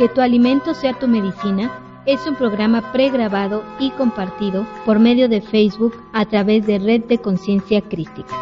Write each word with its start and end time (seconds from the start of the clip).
Que 0.00 0.08
tu 0.08 0.22
alimento 0.22 0.72
sea 0.72 0.98
tu 0.98 1.06
medicina 1.06 2.02
es 2.06 2.26
un 2.26 2.34
programa 2.34 2.90
pregrabado 2.90 3.62
y 3.78 3.90
compartido 3.90 4.66
por 4.86 4.98
medio 4.98 5.28
de 5.28 5.42
Facebook 5.42 5.94
a 6.14 6.24
través 6.24 6.66
de 6.66 6.78
Red 6.78 7.02
de 7.02 7.18
Conciencia 7.18 7.82
Crística. 7.82 8.34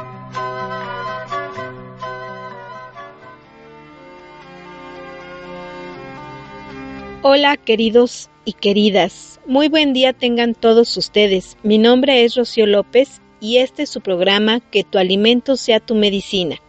Hola 7.22 7.56
queridos 7.56 8.30
y 8.44 8.52
queridas, 8.52 9.40
muy 9.44 9.66
buen 9.66 9.92
día 9.92 10.12
tengan 10.12 10.54
todos 10.54 10.96
ustedes. 10.96 11.56
Mi 11.64 11.78
nombre 11.78 12.22
es 12.22 12.36
Rocío 12.36 12.66
López 12.66 13.20
y 13.40 13.56
este 13.56 13.82
es 13.82 13.90
su 13.90 14.00
programa 14.00 14.60
Que 14.60 14.84
tu 14.84 14.96
alimento 14.96 15.56
sea 15.56 15.80
tu 15.80 15.96
medicina 15.96 16.60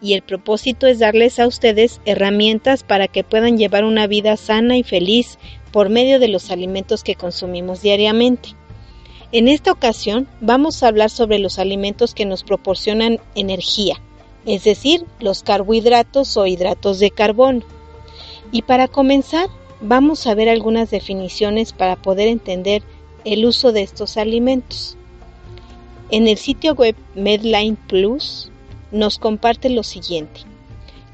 y 0.00 0.12
el 0.12 0.22
propósito 0.22 0.86
es 0.86 0.98
darles 0.98 1.38
a 1.38 1.46
ustedes 1.46 2.00
herramientas 2.04 2.82
para 2.82 3.08
que 3.08 3.24
puedan 3.24 3.56
llevar 3.56 3.84
una 3.84 4.06
vida 4.06 4.36
sana 4.36 4.76
y 4.76 4.82
feliz 4.82 5.38
por 5.72 5.88
medio 5.88 6.18
de 6.18 6.28
los 6.28 6.50
alimentos 6.50 7.02
que 7.02 7.14
consumimos 7.14 7.82
diariamente. 7.82 8.50
En 9.32 9.48
esta 9.48 9.72
ocasión 9.72 10.28
vamos 10.40 10.82
a 10.82 10.88
hablar 10.88 11.10
sobre 11.10 11.38
los 11.38 11.58
alimentos 11.58 12.14
que 12.14 12.24
nos 12.24 12.44
proporcionan 12.44 13.18
energía, 13.34 14.00
es 14.44 14.64
decir, 14.64 15.04
los 15.18 15.42
carbohidratos 15.42 16.36
o 16.36 16.46
hidratos 16.46 16.98
de 17.00 17.10
carbono. 17.10 17.62
Y 18.52 18.62
para 18.62 18.86
comenzar, 18.86 19.48
vamos 19.80 20.26
a 20.26 20.34
ver 20.34 20.48
algunas 20.48 20.90
definiciones 20.90 21.72
para 21.72 21.96
poder 21.96 22.28
entender 22.28 22.82
el 23.24 23.44
uso 23.44 23.72
de 23.72 23.82
estos 23.82 24.16
alimentos. 24.16 24.96
En 26.10 26.28
el 26.28 26.38
sitio 26.38 26.74
web 26.74 26.94
Medline 27.16 27.76
Plus 27.88 28.50
nos 28.92 29.18
comparte 29.18 29.68
lo 29.68 29.82
siguiente. 29.82 30.40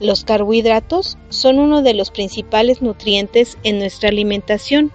Los 0.01 0.25
carbohidratos 0.25 1.17
son 1.29 1.59
uno 1.59 1.83
de 1.83 1.95
los 1.95 2.11
principales 2.11 2.83
nutrientes 2.83 3.57
en 3.63 3.79
nuestra 3.79 4.09
alimentación. 4.09 4.91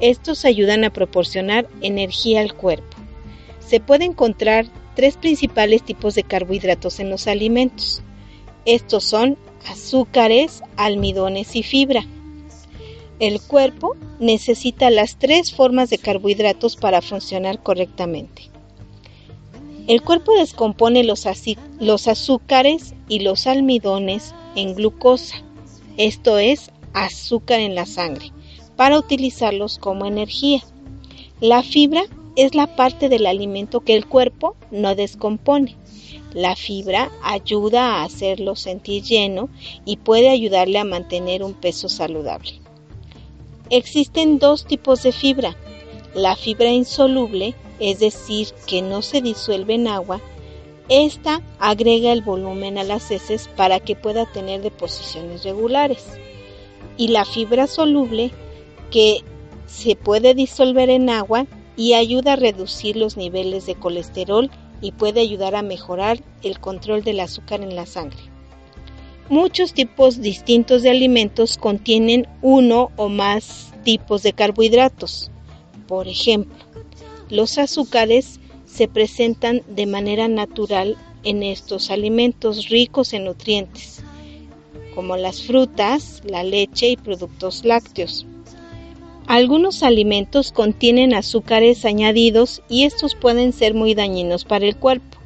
Estos 0.00 0.44
ayudan 0.44 0.84
a 0.84 0.90
proporcionar 0.90 1.68
energía 1.80 2.40
al 2.40 2.54
cuerpo. 2.54 2.96
Se 3.60 3.78
puede 3.78 4.04
encontrar 4.04 4.66
tres 4.94 5.16
principales 5.16 5.82
tipos 5.82 6.14
de 6.14 6.24
carbohidratos 6.24 6.98
en 7.00 7.08
los 7.08 7.26
alimentos. 7.26 8.02
Estos 8.64 9.04
son 9.04 9.38
azúcares, 9.68 10.62
almidones 10.76 11.54
y 11.56 11.62
fibra. 11.62 12.04
El 13.20 13.40
cuerpo 13.40 13.96
necesita 14.18 14.90
las 14.90 15.16
tres 15.16 15.54
formas 15.54 15.90
de 15.90 15.98
carbohidratos 15.98 16.76
para 16.76 17.00
funcionar 17.00 17.62
correctamente. 17.62 18.51
El 19.88 20.00
cuerpo 20.00 20.32
descompone 20.32 21.02
los, 21.02 21.26
azúcares 21.26 22.94
y 23.08 23.18
los 23.18 23.46
almidones 23.48 24.32
en 24.54 24.74
glucosa, 24.74 25.42
esto 25.96 26.38
es 26.38 26.70
azúcar 26.92 27.58
en 27.58 27.74
la 27.74 27.84
sangre, 27.84 28.30
para 28.76 28.96
utilizarlos 28.96 29.78
como 29.78 30.06
energía. 30.06 30.62
La 31.40 31.64
fibra 31.64 32.04
es 32.36 32.54
la 32.54 32.76
parte 32.76 33.08
del 33.08 33.26
alimento 33.26 33.80
que 33.80 33.96
el 33.96 34.06
cuerpo 34.06 34.54
no 34.70 34.94
descompone. 34.94 35.76
La 36.32 36.54
fibra 36.54 37.10
ayuda 37.22 37.96
a 37.96 38.04
hacerlo 38.04 38.54
sentir 38.54 39.02
lleno 39.02 39.48
y 39.84 39.96
puede 39.96 40.30
ayudarle 40.30 40.78
a 40.78 40.84
mantener 40.84 41.42
un 41.42 41.54
peso 41.54 41.88
saludable. 41.88 42.60
Existen 43.68 44.38
dos 44.38 44.64
tipos 44.64 45.02
de 45.02 45.12
fibra, 45.12 45.56
la 46.14 46.36
fibra 46.36 46.70
insoluble 46.70 47.54
es 47.82 47.98
decir, 47.98 48.48
que 48.66 48.80
no 48.80 49.02
se 49.02 49.20
disuelve 49.20 49.74
en 49.74 49.88
agua, 49.88 50.20
esta 50.88 51.42
agrega 51.58 52.12
el 52.12 52.22
volumen 52.22 52.78
a 52.78 52.84
las 52.84 53.10
heces 53.10 53.48
para 53.56 53.80
que 53.80 53.96
pueda 53.96 54.30
tener 54.30 54.62
deposiciones 54.62 55.42
regulares. 55.42 56.06
Y 56.96 57.08
la 57.08 57.24
fibra 57.24 57.66
soluble, 57.66 58.30
que 58.92 59.18
se 59.66 59.96
puede 59.96 60.34
disolver 60.34 60.90
en 60.90 61.10
agua 61.10 61.46
y 61.76 61.94
ayuda 61.94 62.34
a 62.34 62.36
reducir 62.36 62.96
los 62.96 63.16
niveles 63.16 63.66
de 63.66 63.74
colesterol 63.74 64.48
y 64.80 64.92
puede 64.92 65.20
ayudar 65.20 65.56
a 65.56 65.62
mejorar 65.62 66.22
el 66.42 66.60
control 66.60 67.02
del 67.02 67.18
azúcar 67.18 67.62
en 67.62 67.74
la 67.74 67.86
sangre. 67.86 68.20
Muchos 69.28 69.72
tipos 69.72 70.20
distintos 70.20 70.82
de 70.82 70.90
alimentos 70.90 71.58
contienen 71.58 72.28
uno 72.42 72.90
o 72.96 73.08
más 73.08 73.72
tipos 73.82 74.22
de 74.22 74.34
carbohidratos. 74.34 75.31
Por 75.92 76.08
ejemplo, 76.08 76.56
los 77.28 77.58
azúcares 77.58 78.40
se 78.64 78.88
presentan 78.88 79.60
de 79.68 79.84
manera 79.84 80.26
natural 80.26 80.96
en 81.22 81.42
estos 81.42 81.90
alimentos 81.90 82.70
ricos 82.70 83.12
en 83.12 83.26
nutrientes, 83.26 84.02
como 84.94 85.18
las 85.18 85.42
frutas, 85.42 86.22
la 86.24 86.44
leche 86.44 86.88
y 86.88 86.96
productos 86.96 87.66
lácteos. 87.66 88.24
Algunos 89.26 89.82
alimentos 89.82 90.50
contienen 90.50 91.12
azúcares 91.12 91.84
añadidos 91.84 92.62
y 92.70 92.84
estos 92.84 93.14
pueden 93.14 93.52
ser 93.52 93.74
muy 93.74 93.94
dañinos 93.94 94.46
para 94.46 94.64
el 94.64 94.76
cuerpo, 94.76 95.18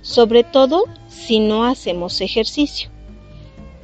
sobre 0.00 0.42
todo 0.42 0.84
si 1.10 1.38
no 1.38 1.66
hacemos 1.66 2.22
ejercicio. 2.22 2.88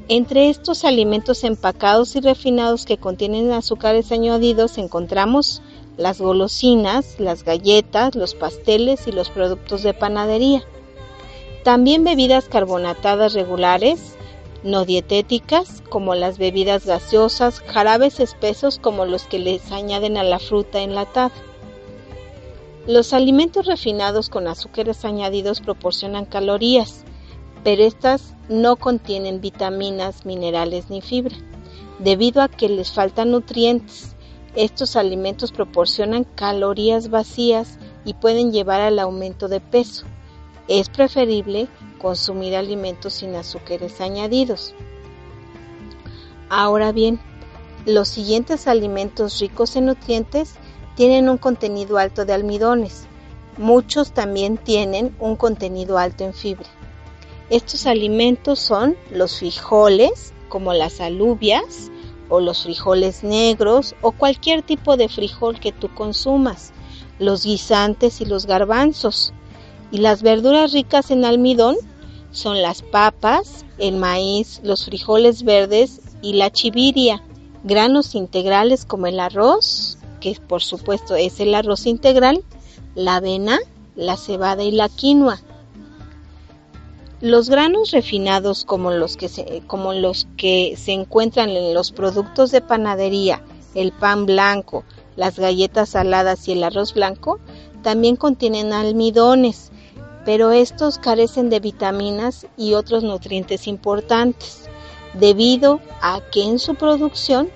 Entre 0.09 0.49
estos 0.49 0.87
alimentos 0.87 1.45
empacados 1.45 2.17
y 2.17 2.21
refinados 2.21 2.87
que 2.87 2.97
contienen 2.97 3.53
azúcares 3.53 4.11
añadidos 4.11 4.79
encontramos 4.79 5.61
las 5.97 6.21
golosinas, 6.21 7.19
las 7.19 7.45
galletas, 7.45 8.15
los 8.15 8.35
pasteles 8.35 9.07
y 9.07 9.13
los 9.13 9.31
productos 9.31 9.83
de 9.83 9.95
panadería. 9.95 10.63
También 11.63 12.05
bebidas 12.05 12.49
carbonatadas 12.49 13.33
regulares, 13.35 14.17
no 14.63 14.85
dietéticas, 14.85 15.83
como 15.89 16.15
las 16.15 16.39
bebidas 16.39 16.87
gaseosas, 16.87 17.61
jarabes 17.61 18.19
espesos 18.19 18.79
como 18.79 19.05
los 19.05 19.25
que 19.25 19.39
les 19.39 19.71
añaden 19.73 20.17
a 20.17 20.25
la 20.25 20.39
fruta 20.39 20.81
enlatada. 20.81 21.33
Los 22.87 23.13
alimentos 23.13 23.67
refinados 23.67 24.29
con 24.29 24.47
azúcares 24.47 25.05
añadidos 25.05 25.61
proporcionan 25.61 26.27
calorías, 26.27 27.05
pero 27.63 27.83
estas 27.83 28.35
no 28.49 28.77
contienen 28.77 29.41
vitaminas, 29.41 30.27
minerales 30.27 30.91
ni 30.91 31.01
fibra, 31.01 31.37
debido 31.99 32.43
a 32.43 32.49
que 32.49 32.69
les 32.69 32.93
faltan 32.93 33.31
nutrientes 33.31 34.14
estos 34.57 34.97
alimentos 34.97 35.53
proporcionan 35.53 36.25
calorías 36.25 37.11
vacías 37.11 37.79
y 38.05 38.15
pueden 38.15 38.53
llevar 38.53 38.81
al 38.81 38.99
aumento 38.99 39.49
de 39.49 39.61
peso. 39.61 40.07
Es 40.69 40.89
preferible 40.89 41.69
consumir 41.99 42.55
alimentos 42.55 43.15
sin 43.15 43.35
azúcares 43.35 44.01
añadidos. 44.01 44.75
Ahora 46.49 46.93
bien, 46.93 47.21
los 47.85 48.09
siguientes 48.09 48.69
alimentos 48.69 49.41
ricos 49.41 49.77
en 49.77 49.87
nutrientes 49.87 50.55
tienen 50.95 51.29
un 51.29 51.39
contenido 51.39 51.99
alto 51.99 52.25
de 52.25 52.33
almidones. 52.33 53.07
Muchos 53.59 54.13
también 54.13 54.57
tienen 54.57 55.15
un 55.19 55.37
contenido 55.37 55.99
alto 55.99 56.25
en 56.25 56.33
fibra. 56.33 56.69
Estos 57.51 57.87
alimentos 57.87 58.59
son 58.59 58.97
los 59.11 59.39
frijoles, 59.39 60.33
como 60.49 60.73
las 60.73 61.01
alubias, 61.01 61.91
o 62.35 62.41
los 62.41 62.65
frijoles 62.65 63.23
negros 63.23 63.95
o 64.03 64.11
cualquier 64.11 64.63
tipo 64.63 64.97
de 64.97 65.09
frijol 65.09 65.61
que 65.61 65.71
tú 65.71 65.89
consumas, 65.95 66.73
los 67.19 67.45
guisantes 67.45 68.21
y 68.21 68.25
los 68.25 68.47
garbanzos. 68.47 69.33
Y 69.93 69.99
las 69.99 70.23
verduras 70.23 70.73
ricas 70.73 71.13
en 71.13 71.25
almidón 71.25 71.77
son 72.33 72.61
las 72.61 72.83
papas, 72.83 73.65
el 73.79 73.97
maíz, 73.97 74.61
los 74.65 74.85
frijoles 74.85 75.45
verdes 75.45 76.01
y 76.23 76.33
la 76.33 76.51
chiviria, 76.51 77.23
granos 77.63 78.17
integrales 78.17 78.85
como 78.85 79.07
el 79.07 79.21
arroz, 79.21 79.99
que 80.21 80.37
por 80.49 80.63
supuesto 80.63 81.15
es 81.15 81.39
el 81.39 81.55
arroz 81.55 81.87
integral, 81.87 82.43
la 82.97 83.17
avena, 83.17 83.61
la 83.95 84.17
cebada 84.17 84.65
y 84.65 84.73
la 84.73 84.89
quinoa. 84.89 85.41
Los 87.21 87.49
granos 87.49 87.93
refinados 87.93 88.65
como 88.65 88.91
los, 88.91 89.17
que 89.17 89.29
se, 89.29 90.93
encuentran 90.93 91.51
en 91.51 91.73
los 91.73 91.93
productos 91.93 92.51
de 92.51 92.61
panadería, 92.61 93.41
el 93.75 93.93
pan 93.93 94.27
blanco, 94.27 94.85
las 95.17 95.39
galletas 95.39 95.91
saladas 95.91 96.49
y 96.49 96.53
el 96.53 96.65
arroz 96.65 96.93
blanco, 96.93 97.39
también 97.83 98.17
contienen 98.17 98.73
almidones, 98.73 99.71
pero 100.25 100.51
estos 100.51 100.99
carecen 100.99 101.51
de 101.51 101.61
vitaminas 101.61 102.47
y 102.57 102.75
otros 102.75 103.05
nutrientes 103.05 103.69
importantes, 103.69 104.69
debido 105.15 105.81
a 106.03 106.21
que 106.33 106.43
en 106.43 106.59
su 106.59 106.75
producción 106.75 107.49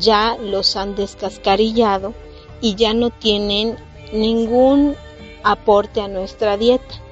ya 0.00 0.36
los 0.38 0.76
han 0.76 0.94
descascarillado 0.96 2.14
y 2.62 2.74
ya 2.74 2.94
no 2.94 3.10
tienen 3.10 3.76
ningún 4.14 4.96
aporte 5.42 6.00
a 6.00 6.08
nuestra 6.08 6.56
dieta. 6.56 7.03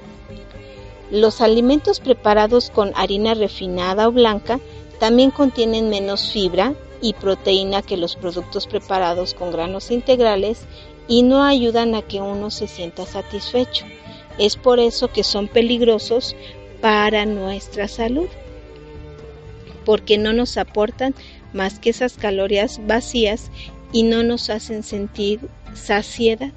Los 1.13 1.43
alimentos 1.43 2.01
preparados 2.01 2.71
con 2.71 2.93
harina 2.95 3.35
refinada 3.35 4.09
o 4.09 4.13
blanca 4.13 4.61
también 4.99 5.31
contienen 5.31 5.91
menos 5.91 6.33
fibra 6.33 6.73
y 7.03 7.13
proteína 7.13 7.83
que 7.83 7.99
los 7.99 8.17
productos 8.17 8.67
preparados 8.67 9.35
con 9.35 9.53
granos 9.53 9.91
integrales 9.91 10.63
y 11.09 11.23
no 11.23 11.45
ayudan 11.45 11.95
a 11.95 12.01
que 12.01 12.23
uno 12.23 12.51
se 12.51 12.67
sienta 12.67 13.05
satisfecho. 13.05 13.85
Es 14.39 14.57
por 14.57 14.81
eso 14.81 15.13
que 15.13 15.23
son 15.23 15.49
peligrosos 15.49 16.35
para 16.81 17.27
nuestra 17.27 17.89
salud, 17.89 18.29
porque 19.85 20.17
no 20.17 20.33
nos 20.33 20.57
aportan 20.57 21.15
más 21.53 21.79
que 21.79 21.91
esas 21.91 22.15
calorías 22.15 22.81
vacías 22.87 23.51
y 23.93 24.05
no 24.05 24.23
nos 24.23 24.49
hacen 24.49 24.83
sentir 24.83 25.41
saciedad. 25.75 26.53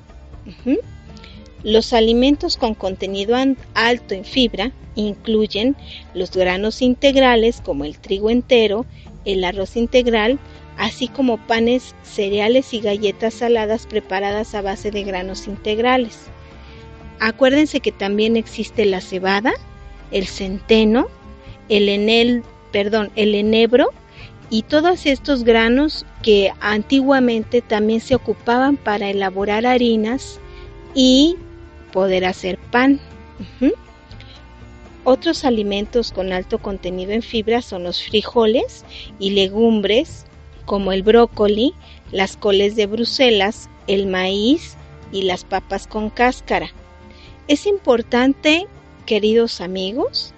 Los 1.65 1.93
alimentos 1.93 2.57
con 2.57 2.75
contenido 2.75 3.35
alto 3.73 4.13
en 4.13 4.23
fibra 4.23 4.71
incluyen 4.93 5.75
los 6.13 6.29
granos 6.29 6.83
integrales 6.83 7.59
como 7.59 7.85
el 7.85 7.97
trigo 7.97 8.29
entero, 8.29 8.85
el 9.25 9.43
arroz 9.43 9.75
integral, 9.75 10.37
así 10.77 11.07
como 11.07 11.37
panes, 11.47 11.95
cereales 12.03 12.71
y 12.75 12.81
galletas 12.81 13.33
saladas 13.33 13.87
preparadas 13.87 14.53
a 14.53 14.61
base 14.61 14.91
de 14.91 15.05
granos 15.05 15.47
integrales. 15.47 16.27
Acuérdense 17.19 17.79
que 17.79 17.91
también 17.91 18.37
existe 18.37 18.85
la 18.85 19.01
cebada, 19.01 19.53
el 20.11 20.27
centeno, 20.27 21.07
el 21.67 21.89
enel, 21.89 22.43
perdón, 22.71 23.09
el 23.15 23.33
enebro 23.33 23.89
y 24.51 24.61
todos 24.61 25.07
estos 25.07 25.43
granos 25.43 26.05
que 26.21 26.51
antiguamente 26.59 27.63
también 27.63 28.01
se 28.01 28.13
ocupaban 28.13 28.77
para 28.77 29.09
elaborar 29.09 29.65
harinas 29.65 30.39
y 30.93 31.37
poder 31.95 32.25
hacer 32.25 32.57
pan. 32.57 32.99
Otros 35.05 35.45
alimentos 35.45 36.11
con 36.11 36.33
alto 36.33 36.57
contenido 36.59 37.13
en 37.13 37.21
fibra 37.21 37.61
son 37.61 37.85
los 37.85 38.03
frijoles 38.03 38.83
y 39.17 39.29
legumbres 39.29 40.25
como 40.65 40.91
el 40.91 41.03
brócoli, 41.03 41.73
las 42.11 42.35
coles 42.35 42.75
de 42.75 42.85
Bruselas, 42.87 43.69
el 43.87 44.07
maíz 44.07 44.75
y 45.13 45.21
las 45.21 45.45
papas 45.45 45.87
con 45.87 46.09
cáscara. 46.09 46.69
Es 47.47 47.65
importante, 47.65 48.67
queridos 49.05 49.61
amigos, 49.61 50.33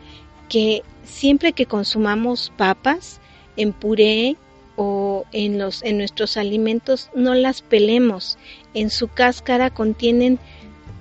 que 0.50 0.84
siempre 1.06 1.54
que 1.54 1.66
consumamos 1.66 2.54
papas 2.56 3.20
en 3.56 3.74
puré 3.74 4.36
o 4.76 5.26
en, 5.32 5.58
los, 5.58 5.82
en 5.82 5.98
nuestros 5.98 6.38
alimentos 6.38 7.10
no 7.16 7.34
las 7.34 7.64
pelemos. 7.64 8.38
En 8.76 8.92
su 8.92 9.08
cáscara 9.08 9.72
contienen 9.72 10.38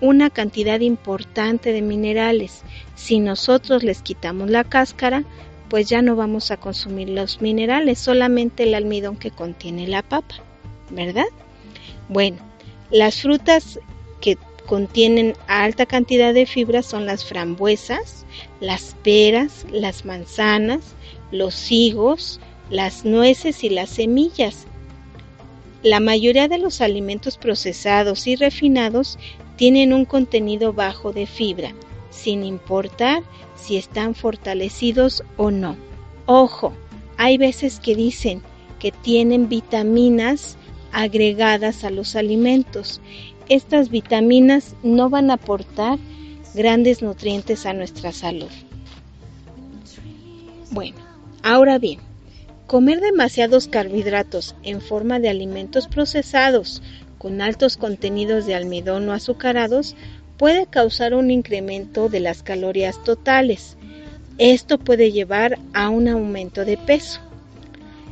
una 0.06 0.30
cantidad 0.30 0.80
importante 0.80 1.72
de 1.72 1.82
minerales. 1.82 2.62
Si 2.94 3.18
nosotros 3.18 3.82
les 3.82 4.02
quitamos 4.02 4.50
la 4.50 4.64
cáscara, 4.64 5.24
pues 5.68 5.88
ya 5.88 6.02
no 6.02 6.16
vamos 6.16 6.50
a 6.50 6.56
consumir 6.56 7.08
los 7.08 7.40
minerales, 7.40 7.98
solamente 7.98 8.62
el 8.62 8.74
almidón 8.74 9.16
que 9.16 9.30
contiene 9.30 9.88
la 9.88 10.02
papa, 10.02 10.36
¿verdad? 10.90 11.26
Bueno, 12.08 12.38
las 12.90 13.22
frutas 13.22 13.80
que 14.20 14.38
contienen 14.66 15.34
alta 15.48 15.86
cantidad 15.86 16.32
de 16.34 16.46
fibra 16.46 16.82
son 16.82 17.06
las 17.06 17.24
frambuesas, 17.24 18.26
las 18.60 18.96
peras, 19.02 19.66
las 19.70 20.04
manzanas, 20.04 20.94
los 21.30 21.70
higos, 21.70 22.40
las 22.70 23.04
nueces 23.04 23.64
y 23.64 23.70
las 23.70 23.90
semillas. 23.90 24.66
La 25.82 26.00
mayoría 26.00 26.48
de 26.48 26.58
los 26.58 26.80
alimentos 26.80 27.38
procesados 27.38 28.26
y 28.26 28.36
refinados 28.36 29.18
tienen 29.56 29.92
un 29.92 30.04
contenido 30.04 30.72
bajo 30.72 31.12
de 31.12 31.26
fibra, 31.26 31.72
sin 32.10 32.44
importar 32.44 33.22
si 33.54 33.76
están 33.76 34.14
fortalecidos 34.14 35.22
o 35.36 35.50
no. 35.50 35.76
Ojo, 36.26 36.72
hay 37.16 37.38
veces 37.38 37.80
que 37.80 37.94
dicen 37.94 38.42
que 38.78 38.92
tienen 38.92 39.48
vitaminas 39.48 40.56
agregadas 40.92 41.84
a 41.84 41.90
los 41.90 42.16
alimentos. 42.16 43.00
Estas 43.48 43.90
vitaminas 43.90 44.74
no 44.82 45.08
van 45.08 45.30
a 45.30 45.34
aportar 45.34 45.98
grandes 46.54 47.02
nutrientes 47.02 47.66
a 47.66 47.72
nuestra 47.72 48.12
salud. 48.12 48.50
Bueno, 50.70 50.96
ahora 51.42 51.78
bien, 51.78 52.00
comer 52.66 53.00
demasiados 53.00 53.68
carbohidratos 53.68 54.54
en 54.62 54.80
forma 54.80 55.20
de 55.20 55.28
alimentos 55.28 55.86
procesados 55.86 56.82
con 57.18 57.40
altos 57.40 57.76
contenidos 57.76 58.46
de 58.46 58.54
almidón 58.54 59.08
o 59.08 59.12
azucarados 59.12 59.96
puede 60.36 60.66
causar 60.66 61.14
un 61.14 61.30
incremento 61.30 62.08
de 62.08 62.20
las 62.20 62.42
calorías 62.42 63.02
totales. 63.04 63.76
Esto 64.38 64.78
puede 64.78 65.12
llevar 65.12 65.58
a 65.72 65.88
un 65.88 66.08
aumento 66.08 66.64
de 66.64 66.76
peso. 66.76 67.20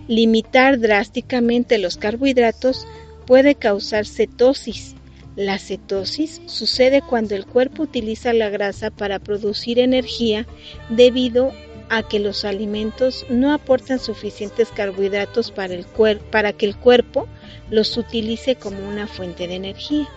Limitar 0.08 0.78
drásticamente 0.80 1.78
los 1.78 1.96
carbohidratos 1.96 2.86
puede 3.26 3.54
causar 3.54 4.06
cetosis. 4.06 4.94
La 5.36 5.58
cetosis 5.58 6.40
sucede 6.46 7.02
cuando 7.02 7.34
el 7.34 7.44
cuerpo 7.44 7.82
utiliza 7.82 8.32
la 8.32 8.50
grasa 8.50 8.90
para 8.90 9.18
producir 9.18 9.78
energía 9.78 10.46
debido 10.88 11.52
a 11.90 12.02
que 12.06 12.18
los 12.18 12.44
alimentos 12.44 13.26
no 13.28 13.52
aportan 13.52 13.98
suficientes 13.98 14.68
carbohidratos 14.70 15.50
para, 15.50 15.74
el 15.74 15.84
para 16.30 16.52
que 16.52 16.66
el 16.66 16.76
cuerpo 16.76 17.26
los 17.70 17.96
utilice 17.96 18.56
como 18.56 18.88
una 18.88 19.06
fuente 19.06 19.48
de 19.48 19.54
energía. 19.54 20.08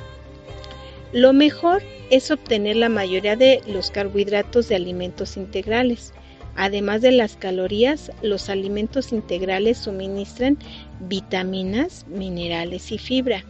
Lo 1.14 1.34
mejor 1.34 1.84
es 2.10 2.32
obtener 2.32 2.76
la 2.76 2.90
mayoría 2.90 3.36
de 3.36 3.62
los 3.68 3.92
carbohidratos 3.92 4.68
de 4.68 4.76
alimentos 4.76 5.38
integrales. 5.38 6.14
Además 6.56 7.02
de 7.02 7.12
las 7.12 7.36
calorías, 7.36 8.12
los 8.22 8.50
alimentos 8.50 9.14
integrales 9.14 9.78
suministran 9.78 10.58
vitaminas, 11.00 12.06
minerales 12.08 12.92
y 12.92 12.98
fibra. 12.98 13.44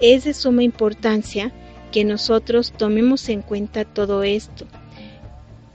Es 0.00 0.24
de 0.24 0.34
suma 0.34 0.62
importancia 0.62 1.52
que 1.92 2.04
nosotros 2.04 2.72
tomemos 2.72 3.28
en 3.28 3.42
cuenta 3.42 3.84
todo 3.84 4.22
esto 4.22 4.66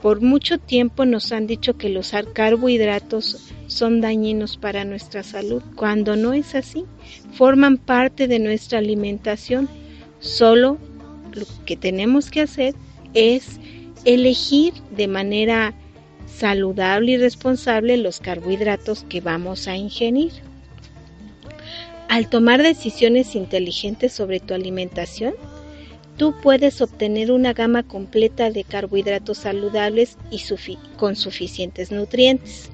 por 0.02 0.20
mucho 0.20 0.58
tiempo 0.58 1.04
nos 1.04 1.30
han 1.30 1.46
dicho 1.46 1.78
que 1.78 1.88
los 1.88 2.12
carbohidratos 2.32 3.52
son 3.68 4.00
dañinos 4.00 4.56
para 4.56 4.84
nuestra 4.84 5.22
salud, 5.22 5.62
cuando 5.76 6.16
no 6.16 6.32
es 6.32 6.56
así. 6.56 6.84
Forman 7.34 7.78
parte 7.78 8.26
de 8.26 8.40
nuestra 8.40 8.80
alimentación. 8.80 9.68
Solo 10.18 10.78
lo 11.32 11.46
que 11.64 11.76
tenemos 11.76 12.32
que 12.32 12.40
hacer 12.40 12.74
es 13.14 13.60
elegir 14.04 14.74
de 14.90 15.06
manera 15.06 15.72
saludable 16.26 17.12
y 17.12 17.16
responsable 17.18 17.96
los 17.96 18.18
carbohidratos 18.18 19.04
que 19.04 19.20
vamos 19.20 19.68
a 19.68 19.76
ingerir. 19.76 20.32
Al 22.08 22.28
tomar 22.28 22.60
decisiones 22.60 23.36
inteligentes 23.36 24.12
sobre 24.12 24.40
tu 24.40 24.52
alimentación, 24.52 25.34
tú 26.16 26.34
puedes 26.42 26.80
obtener 26.80 27.32
una 27.32 27.52
gama 27.52 27.82
completa 27.82 28.50
de 28.50 28.64
carbohidratos 28.64 29.38
saludables 29.38 30.18
y 30.30 30.42
con 30.96 31.16
suficientes 31.16 31.90
nutrientes. 31.90 32.70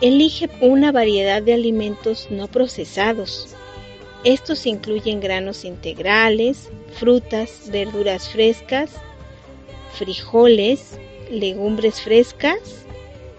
Elige 0.00 0.50
una 0.60 0.92
variedad 0.92 1.42
de 1.42 1.54
alimentos 1.54 2.28
no 2.30 2.48
procesados. 2.48 3.54
Estos 4.24 4.66
incluyen 4.66 5.20
granos 5.20 5.64
integrales, 5.64 6.70
frutas, 6.94 7.70
verduras 7.70 8.28
frescas, 8.28 8.90
frijoles, 9.94 10.98
legumbres 11.30 12.00
frescas 12.00 12.58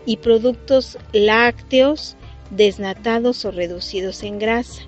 y 0.05 0.17
productos 0.17 0.97
lácteos 1.11 2.15
desnatados 2.49 3.45
o 3.45 3.51
reducidos 3.51 4.23
en 4.23 4.39
grasa. 4.39 4.83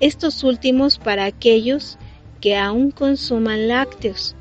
Estos 0.00 0.44
últimos 0.44 0.98
para 0.98 1.24
aquellos 1.24 1.96
que 1.96 2.09
aún 2.56 2.90
consuman 2.90 3.68
lácteos. 3.68 4.34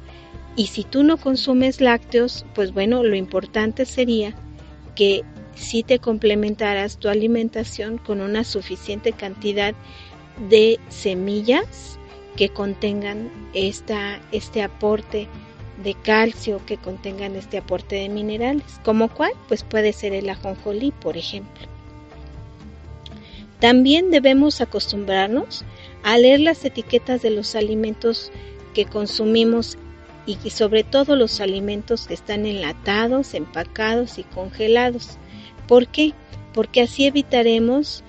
Y 0.56 0.68
si 0.68 0.84
tú 0.84 1.04
no 1.04 1.18
consumes 1.18 1.82
lácteos, 1.82 2.46
pues 2.56 2.74
bueno, 2.74 3.04
lo 3.04 3.16
importante 3.16 3.86
sería 3.86 4.34
que 4.96 5.24
si 5.56 5.84
te 5.84 6.00
complementaras 6.00 6.98
tu 6.98 7.10
alimentación 7.10 7.98
con 7.98 8.22
una 8.22 8.44
suficiente 8.44 9.12
cantidad 9.12 9.74
de 10.50 10.80
semillas 10.90 12.00
que 12.36 12.50
contengan 12.50 13.30
esta, 13.54 14.22
este 14.32 14.64
aporte 14.64 15.28
de 15.84 15.94
calcio, 15.94 16.62
que 16.66 16.78
contengan 16.78 17.36
este 17.36 17.58
aporte 17.58 17.96
de 17.96 18.10
minerales, 18.10 18.80
como 18.84 19.10
cuál, 19.10 19.32
pues 19.48 19.64
puede 19.64 19.94
ser 19.94 20.14
el 20.14 20.30
ajonjolí, 20.30 20.92
por 20.92 21.18
ejemplo. 21.18 21.68
También 23.60 24.10
debemos 24.10 24.62
acostumbrarnos 24.62 25.66
a 26.04 26.18
leer 26.18 26.40
las 26.40 26.64
etiquetas 26.66 27.22
de 27.22 27.30
los 27.30 27.56
alimentos 27.56 28.32
que 28.74 28.86
consumimos 28.86 29.78
y 30.26 30.50
sobre 30.52 30.84
todo 30.84 31.16
los 31.16 31.42
alimentos 31.42 32.08
que 32.08 32.14
están 32.14 32.46
enlatados, 32.46 33.34
empacados 33.34 34.20
y 34.20 34.24
congelados. 34.24 35.18
¿Por 35.68 35.88
qué? 35.88 36.14
Porque 36.54 36.82
así 36.82 37.06
evitaremos 37.06 38.04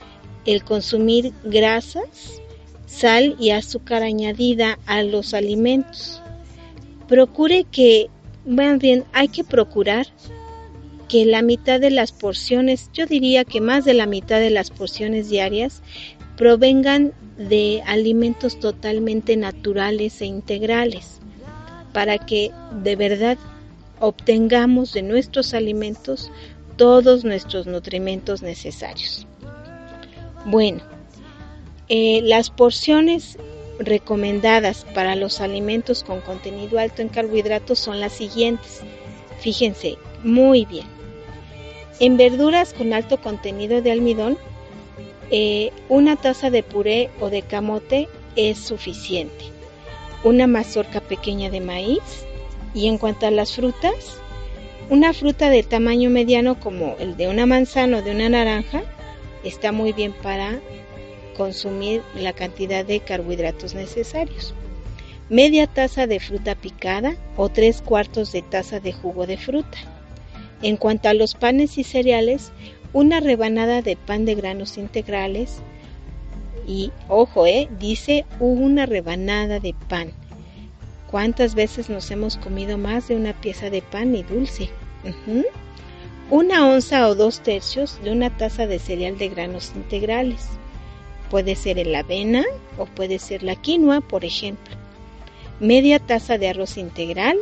el 0.44 0.64
consumir 0.64 1.32
grasas, 1.44 2.40
sal 2.86 3.36
y 3.38 3.50
azúcar 3.50 4.02
añadida 4.02 4.78
a 4.86 5.02
los 5.02 5.34
alimentos. 5.34 6.22
Procure 7.08 7.64
que, 7.64 8.08
bueno, 8.44 8.78
bien, 8.78 9.04
hay 9.12 9.28
que 9.28 9.44
procurar 9.44 10.06
que 11.08 11.24
la 11.24 11.42
mitad 11.42 11.80
de 11.80 11.90
las 11.90 12.12
porciones, 12.12 12.90
yo 12.92 13.06
diría 13.06 13.44
que 13.44 13.60
más 13.60 13.84
de 13.84 13.94
la 13.94 14.06
mitad 14.06 14.38
de 14.38 14.50
las 14.50 14.70
porciones 14.70 15.28
diarias, 15.28 15.82
provengan 16.36 17.12
de 17.48 17.82
alimentos 17.86 18.60
totalmente 18.60 19.34
naturales 19.36 20.20
e 20.20 20.26
integrales, 20.26 21.20
para 21.94 22.18
que 22.18 22.50
de 22.82 22.96
verdad 22.96 23.38
obtengamos 23.98 24.92
de 24.92 25.02
nuestros 25.02 25.54
alimentos 25.54 26.30
todos 26.76 27.24
nuestros 27.24 27.66
nutrimentos 27.66 28.42
necesarios. 28.42 29.26
Bueno, 30.44 30.82
eh, 31.88 32.20
las 32.24 32.50
porciones 32.50 33.38
recomendadas 33.78 34.86
para 34.94 35.16
los 35.16 35.40
alimentos 35.40 36.04
con 36.04 36.20
contenido 36.20 36.78
alto 36.78 37.00
en 37.00 37.08
carbohidratos 37.08 37.78
son 37.78 38.00
las 38.00 38.12
siguientes. 38.12 38.80
Fíjense, 39.40 39.96
muy 40.22 40.66
bien. 40.66 40.86
En 42.00 42.18
verduras 42.18 42.74
con 42.74 42.92
alto 42.92 43.18
contenido 43.20 43.80
de 43.80 43.92
almidón, 43.92 44.38
eh, 45.30 45.72
una 45.88 46.16
taza 46.16 46.50
de 46.50 46.62
puré 46.62 47.10
o 47.20 47.30
de 47.30 47.42
camote 47.42 48.08
es 48.36 48.58
suficiente. 48.58 49.44
Una 50.24 50.46
mazorca 50.46 51.00
pequeña 51.00 51.50
de 51.50 51.60
maíz. 51.60 52.26
Y 52.74 52.86
en 52.86 52.98
cuanto 52.98 53.26
a 53.26 53.30
las 53.30 53.54
frutas, 53.56 54.20
una 54.90 55.12
fruta 55.12 55.50
de 55.50 55.62
tamaño 55.62 56.10
mediano 56.10 56.58
como 56.58 56.96
el 56.98 57.16
de 57.16 57.28
una 57.28 57.46
manzana 57.46 57.98
o 57.98 58.02
de 58.02 58.12
una 58.12 58.28
naranja 58.28 58.82
está 59.44 59.72
muy 59.72 59.92
bien 59.92 60.12
para 60.12 60.60
consumir 61.36 62.02
la 62.14 62.32
cantidad 62.32 62.84
de 62.84 63.00
carbohidratos 63.00 63.74
necesarios. 63.74 64.54
Media 65.28 65.66
taza 65.68 66.06
de 66.06 66.18
fruta 66.20 66.54
picada 66.56 67.14
o 67.36 67.48
tres 67.48 67.82
cuartos 67.82 68.32
de 68.32 68.42
taza 68.42 68.80
de 68.80 68.92
jugo 68.92 69.26
de 69.26 69.36
fruta. 69.36 69.78
En 70.62 70.76
cuanto 70.76 71.08
a 71.08 71.14
los 71.14 71.34
panes 71.34 71.78
y 71.78 71.84
cereales, 71.84 72.52
una 72.92 73.20
rebanada 73.20 73.82
de 73.82 73.96
pan 73.96 74.24
de 74.24 74.34
granos 74.34 74.78
integrales 74.78 75.62
y 76.66 76.92
ojo, 77.08 77.46
eh, 77.46 77.68
dice 77.78 78.26
una 78.38 78.86
rebanada 78.86 79.60
de 79.60 79.74
pan. 79.88 80.12
¿Cuántas 81.10 81.54
veces 81.54 81.90
nos 81.90 82.10
hemos 82.10 82.36
comido 82.36 82.78
más 82.78 83.08
de 83.08 83.16
una 83.16 83.32
pieza 83.32 83.70
de 83.70 83.82
pan 83.82 84.14
y 84.14 84.22
dulce? 84.22 84.70
Una 86.30 86.68
onza 86.68 87.08
o 87.08 87.16
dos 87.16 87.40
tercios 87.40 87.98
de 88.04 88.12
una 88.12 88.30
taza 88.30 88.68
de 88.68 88.78
cereal 88.78 89.18
de 89.18 89.28
granos 89.28 89.72
integrales. 89.74 90.46
Puede 91.28 91.56
ser 91.56 91.78
el 91.78 91.94
avena 91.94 92.44
o 92.78 92.86
puede 92.86 93.18
ser 93.18 93.42
la 93.42 93.56
quinoa, 93.56 94.00
por 94.00 94.24
ejemplo. 94.24 94.76
Media 95.58 95.98
taza 95.98 96.38
de 96.38 96.48
arroz 96.48 96.76
integral, 96.76 97.38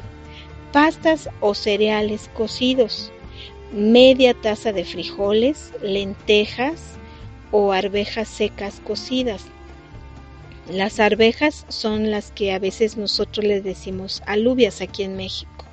pastas 0.73 1.29
o 1.41 1.55
cereales 1.55 2.31
cocidos, 2.35 3.13
media 3.73 4.35
taza 4.35 4.73
de 4.73 4.85
frijoles, 4.85 5.73
lentejas 5.83 6.99
o 7.51 7.73
arvejas 7.73 8.29
secas 8.29 8.81
cocidas. 8.85 9.45
Las 10.71 11.01
arvejas 11.01 11.65
son 11.69 12.11
las 12.11 12.31
que 12.33 12.53
a 12.53 12.59
veces 12.59 12.97
nosotros 12.97 13.45
les 13.45 13.65
decimos 13.65 14.23
alubias 14.27 14.81
aquí 14.81 15.03
en 15.03 15.17
México. 15.17 15.65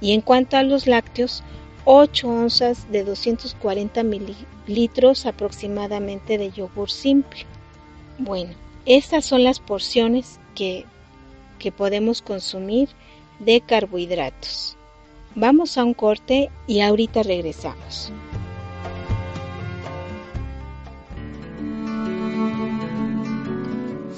Y 0.00 0.12
en 0.12 0.20
cuanto 0.20 0.56
a 0.56 0.62
los 0.62 0.86
lácteos, 0.86 1.42
8 1.84 2.28
onzas 2.28 2.90
de 2.90 3.04
240 3.04 4.02
mililitros 4.02 5.26
aproximadamente 5.26 6.38
de 6.38 6.50
yogur 6.50 6.90
simple. 6.90 7.46
Bueno, 8.18 8.54
estas 8.86 9.24
son 9.24 9.44
las 9.44 9.60
porciones 9.60 10.40
que, 10.54 10.84
que 11.58 11.72
podemos 11.72 12.22
consumir 12.22 12.88
de 13.38 13.60
carbohidratos. 13.60 14.73
Vamos 15.36 15.76
a 15.78 15.84
un 15.84 15.94
corte 15.94 16.48
y 16.68 16.80
ahorita 16.80 17.24
regresamos. 17.24 18.12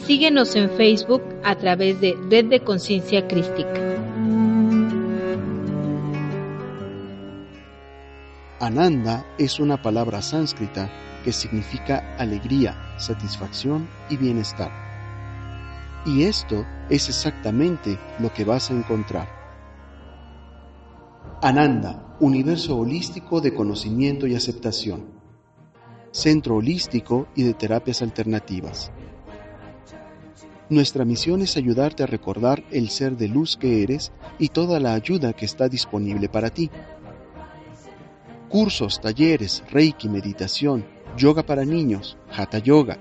Síguenos 0.05 0.55
en 0.57 0.71
Facebook 0.71 1.23
a 1.43 1.57
través 1.57 2.01
de 2.03 2.15
Red 2.29 2.47
de 2.47 2.61
Conciencia 2.61 3.27
Crística. 3.27 3.81
Ananda 8.61 9.25
es 9.39 9.59
una 9.59 9.81
palabra 9.81 10.21
sánscrita 10.21 10.91
que 11.25 11.33
significa 11.33 12.15
alegría, 12.19 12.77
satisfacción 12.99 13.89
y 14.11 14.19
bienestar. 14.19 14.71
Y 16.05 16.25
esto 16.25 16.67
es 16.91 17.09
exactamente 17.09 17.99
lo 18.19 18.33
que 18.33 18.45
vas 18.45 18.71
a 18.71 18.75
encontrar. 18.75 19.46
Ananda, 21.43 22.17
universo 22.21 22.79
holístico 22.79 23.41
de 23.41 23.55
conocimiento 23.55 24.27
y 24.27 24.35
aceptación. 24.35 25.07
Centro 26.11 26.57
holístico 26.57 27.29
y 27.35 27.43
de 27.43 27.55
terapias 27.55 28.03
alternativas. 28.03 28.91
Nuestra 30.69 31.05
misión 31.05 31.43
es 31.43 31.57
ayudarte 31.57 32.03
a 32.03 32.07
recordar 32.07 32.65
el 32.71 32.89
ser 32.89 33.17
de 33.17 33.29
luz 33.29 33.57
que 33.57 33.83
eres 33.83 34.13
y 34.39 34.49
toda 34.49 34.81
la 34.81 34.95
ayuda 34.95 35.33
que 35.33 35.45
está 35.45 35.69
disponible 35.69 36.29
para 36.29 36.51
ti 36.51 36.71
cursos, 38.49 39.01
talleres, 39.01 39.63
reiki, 39.71 40.09
meditación, 40.09 40.87
yoga 41.17 41.43
para 41.43 41.65
niños, 41.65 42.17
hatha 42.35 42.59
yoga, 42.59 42.99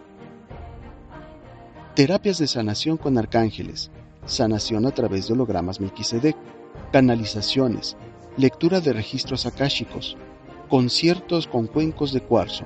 terapias 1.95 2.39
de 2.39 2.47
sanación 2.47 2.97
con 2.97 3.17
arcángeles, 3.17 3.91
sanación 4.25 4.85
a 4.85 4.91
través 4.91 5.27
de 5.27 5.33
hologramas 5.33 5.79
Melquisedec, 5.79 6.35
canalizaciones, 6.91 7.95
lectura 8.37 8.81
de 8.81 8.93
registros 8.93 9.45
akáshicos, 9.45 10.17
conciertos 10.69 11.47
con 11.47 11.67
cuencos 11.67 12.11
de 12.11 12.21
cuarzo. 12.21 12.65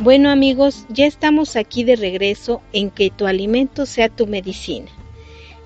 Bueno 0.00 0.30
amigos, 0.30 0.86
ya 0.90 1.06
estamos 1.06 1.56
aquí 1.56 1.82
de 1.82 1.96
regreso 1.96 2.62
en 2.72 2.90
que 2.90 3.10
tu 3.10 3.26
alimento 3.26 3.84
sea 3.84 4.08
tu 4.08 4.28
medicina. 4.28 4.86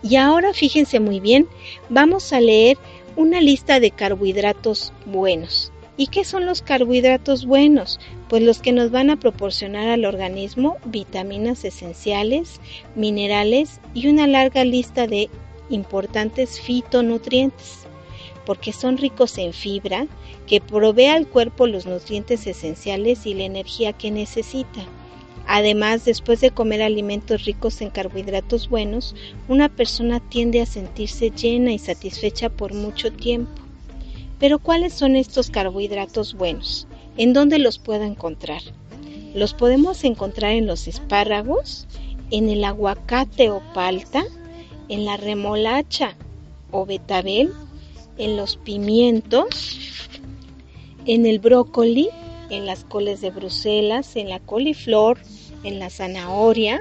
Y 0.02 0.16
ahora 0.16 0.54
fíjense 0.54 1.00
muy 1.00 1.20
bien, 1.20 1.46
vamos 1.90 2.32
a 2.32 2.40
leer 2.40 2.78
una 3.14 3.42
lista 3.42 3.78
de 3.78 3.90
carbohidratos 3.90 4.94
buenos. 5.04 5.70
¿Y 5.98 6.06
qué 6.06 6.24
son 6.24 6.46
los 6.46 6.62
carbohidratos 6.62 7.44
buenos? 7.44 8.00
Pues 8.30 8.42
los 8.42 8.62
que 8.62 8.72
nos 8.72 8.90
van 8.90 9.10
a 9.10 9.18
proporcionar 9.18 9.88
al 9.88 10.06
organismo 10.06 10.78
vitaminas 10.86 11.66
esenciales, 11.66 12.58
minerales 12.96 13.82
y 13.92 14.08
una 14.08 14.26
larga 14.26 14.64
lista 14.64 15.06
de 15.06 15.28
importantes 15.68 16.58
fitonutrientes, 16.58 17.81
porque 18.44 18.72
son 18.72 18.96
ricos 18.96 19.38
en 19.38 19.52
fibra, 19.52 20.06
que 20.46 20.60
provee 20.60 21.06
al 21.06 21.26
cuerpo 21.26 21.66
los 21.66 21.86
nutrientes 21.86 22.46
esenciales 22.46 23.26
y 23.26 23.34
la 23.34 23.44
energía 23.44 23.92
que 23.92 24.10
necesita. 24.10 24.84
Además, 25.46 26.04
después 26.04 26.40
de 26.40 26.50
comer 26.50 26.82
alimentos 26.82 27.44
ricos 27.44 27.80
en 27.80 27.90
carbohidratos 27.90 28.68
buenos, 28.68 29.14
una 29.48 29.68
persona 29.68 30.20
tiende 30.20 30.60
a 30.60 30.66
sentirse 30.66 31.30
llena 31.30 31.72
y 31.72 31.78
satisfecha 31.78 32.48
por 32.48 32.74
mucho 32.74 33.12
tiempo. 33.12 33.50
Pero 34.38 34.58
¿cuáles 34.58 34.92
son 34.92 35.16
estos 35.16 35.50
carbohidratos 35.50 36.34
buenos? 36.34 36.86
¿En 37.16 37.32
dónde 37.32 37.58
los 37.58 37.78
puedo 37.78 38.04
encontrar? 38.04 38.62
Los 39.34 39.54
podemos 39.54 40.04
encontrar 40.04 40.52
en 40.52 40.66
los 40.66 40.88
espárragos, 40.88 41.86
en 42.30 42.48
el 42.48 42.64
aguacate 42.64 43.50
o 43.50 43.62
palta, 43.74 44.24
en 44.88 45.04
la 45.04 45.16
remolacha 45.16 46.16
o 46.70 46.86
betabel, 46.86 47.52
en 48.18 48.36
los 48.36 48.56
pimientos, 48.56 49.78
en 51.06 51.26
el 51.26 51.38
brócoli, 51.38 52.08
en 52.50 52.66
las 52.66 52.84
coles 52.84 53.20
de 53.20 53.30
Bruselas, 53.30 54.16
en 54.16 54.28
la 54.28 54.40
coliflor, 54.40 55.18
en 55.64 55.78
la 55.78 55.90
zanahoria, 55.90 56.80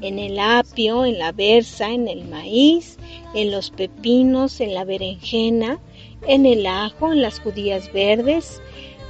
en 0.00 0.18
el 0.18 0.38
apio, 0.38 1.04
en 1.04 1.18
la 1.18 1.32
berza, 1.32 1.90
en 1.90 2.08
el 2.08 2.24
maíz, 2.24 2.98
en 3.34 3.50
los 3.50 3.70
pepinos, 3.70 4.60
en 4.60 4.74
la 4.74 4.84
berenjena, 4.84 5.80
en 6.26 6.44
el 6.44 6.66
ajo, 6.66 7.12
en 7.12 7.22
las 7.22 7.40
judías 7.40 7.92
verdes 7.92 8.60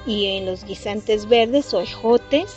y 0.06 0.26
en 0.26 0.46
los 0.46 0.64
guisantes 0.64 1.28
verdes 1.28 1.72
o 1.72 1.80
ejotes, 1.80 2.56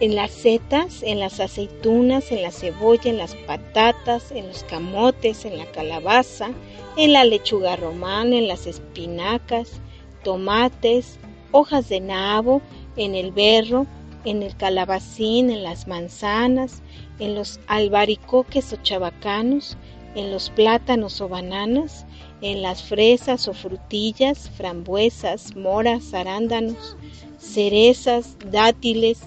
en 0.00 0.14
las 0.14 0.30
setas, 0.30 1.02
en 1.02 1.20
las 1.20 1.40
aceitunas, 1.40 2.30
en 2.30 2.42
la 2.42 2.50
cebolla, 2.50 3.10
en 3.10 3.16
las 3.16 3.34
patatas, 3.34 4.30
en 4.30 4.48
los 4.48 4.64
camotes, 4.64 5.44
en 5.44 5.56
la 5.56 5.66
calabaza, 5.72 6.50
en 6.96 7.12
la 7.12 7.24
lechuga 7.24 7.76
romana, 7.76 8.36
en 8.36 8.48
las 8.48 8.66
espinacas, 8.66 9.80
tomates, 10.22 11.18
hojas 11.52 11.88
de 11.88 12.00
nabo, 12.00 12.60
en 12.96 13.14
el 13.14 13.32
berro, 13.32 13.86
en 14.24 14.42
el 14.42 14.56
calabacín, 14.56 15.50
en 15.50 15.62
las 15.62 15.86
manzanas, 15.86 16.82
en 17.18 17.34
los 17.34 17.60
albaricoques 17.66 18.72
o 18.72 18.76
chabacanos, 18.82 19.78
en 20.14 20.30
los 20.30 20.50
plátanos 20.50 21.20
o 21.20 21.28
bananas, 21.28 22.04
en 22.42 22.60
las 22.60 22.82
fresas 22.82 23.48
o 23.48 23.54
frutillas, 23.54 24.50
frambuesas, 24.56 25.56
moras, 25.56 26.12
arándanos, 26.12 26.96
cerezas, 27.38 28.36
dátiles, 28.50 29.20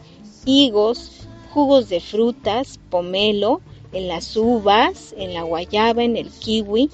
higos, 0.46 1.28
jugos 1.54 1.90
de 1.90 2.00
frutas, 2.00 2.80
pomelo, 2.90 3.62
en 3.92 4.08
las 4.08 4.36
uvas, 4.38 5.16
en 5.18 5.34
la 5.34 5.42
guayaba, 5.42 6.04
en 6.04 6.16
el 6.16 6.30
kiwi, 6.30 6.90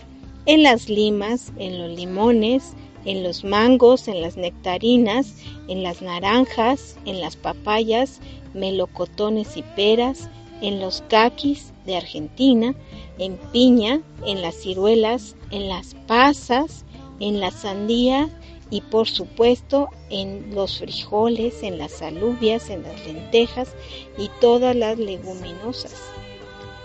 en 0.45 0.63
las 0.63 0.89
limas, 0.89 1.51
en 1.57 1.79
los 1.79 1.97
limones, 1.97 2.73
en 3.05 3.23
los 3.23 3.43
mangos, 3.43 4.07
en 4.07 4.21
las 4.21 4.37
nectarinas, 4.37 5.35
en 5.67 5.83
las 5.83 6.01
naranjas, 6.01 6.97
en 7.05 7.19
las 7.19 7.35
papayas, 7.35 8.19
melocotones 8.53 9.57
y 9.57 9.63
peras, 9.75 10.29
en 10.61 10.79
los 10.79 11.03
caquis 11.09 11.73
de 11.85 11.97
Argentina, 11.97 12.73
en 13.17 13.37
piña, 13.51 14.01
en 14.25 14.41
las 14.41 14.55
ciruelas, 14.55 15.35
en 15.51 15.69
las 15.69 15.95
pasas, 16.07 16.85
en 17.19 17.39
la 17.39 17.51
sandía 17.51 18.29
y 18.69 18.81
por 18.81 19.07
supuesto 19.07 19.89
en 20.09 20.53
los 20.53 20.79
frijoles, 20.79 21.61
en 21.63 21.77
las 21.77 22.01
alubias, 22.01 22.69
en 22.69 22.83
las 22.83 23.05
lentejas 23.05 23.69
y 24.17 24.29
todas 24.41 24.75
las 24.75 24.97
leguminosas, 24.97 25.95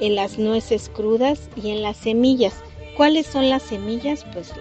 en 0.00 0.14
las 0.14 0.38
nueces 0.38 0.90
crudas 0.90 1.48
y 1.56 1.70
en 1.70 1.82
las 1.82 1.96
semillas. 1.96 2.54
¿Cuáles 2.96 3.26
son 3.26 3.48
las 3.48 3.62
semillas? 3.62 4.26
Pues 4.32 4.52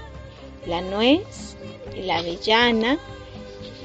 la 0.66 0.82
nuez, 0.82 1.58
la 1.96 2.20
avellana, 2.20 2.98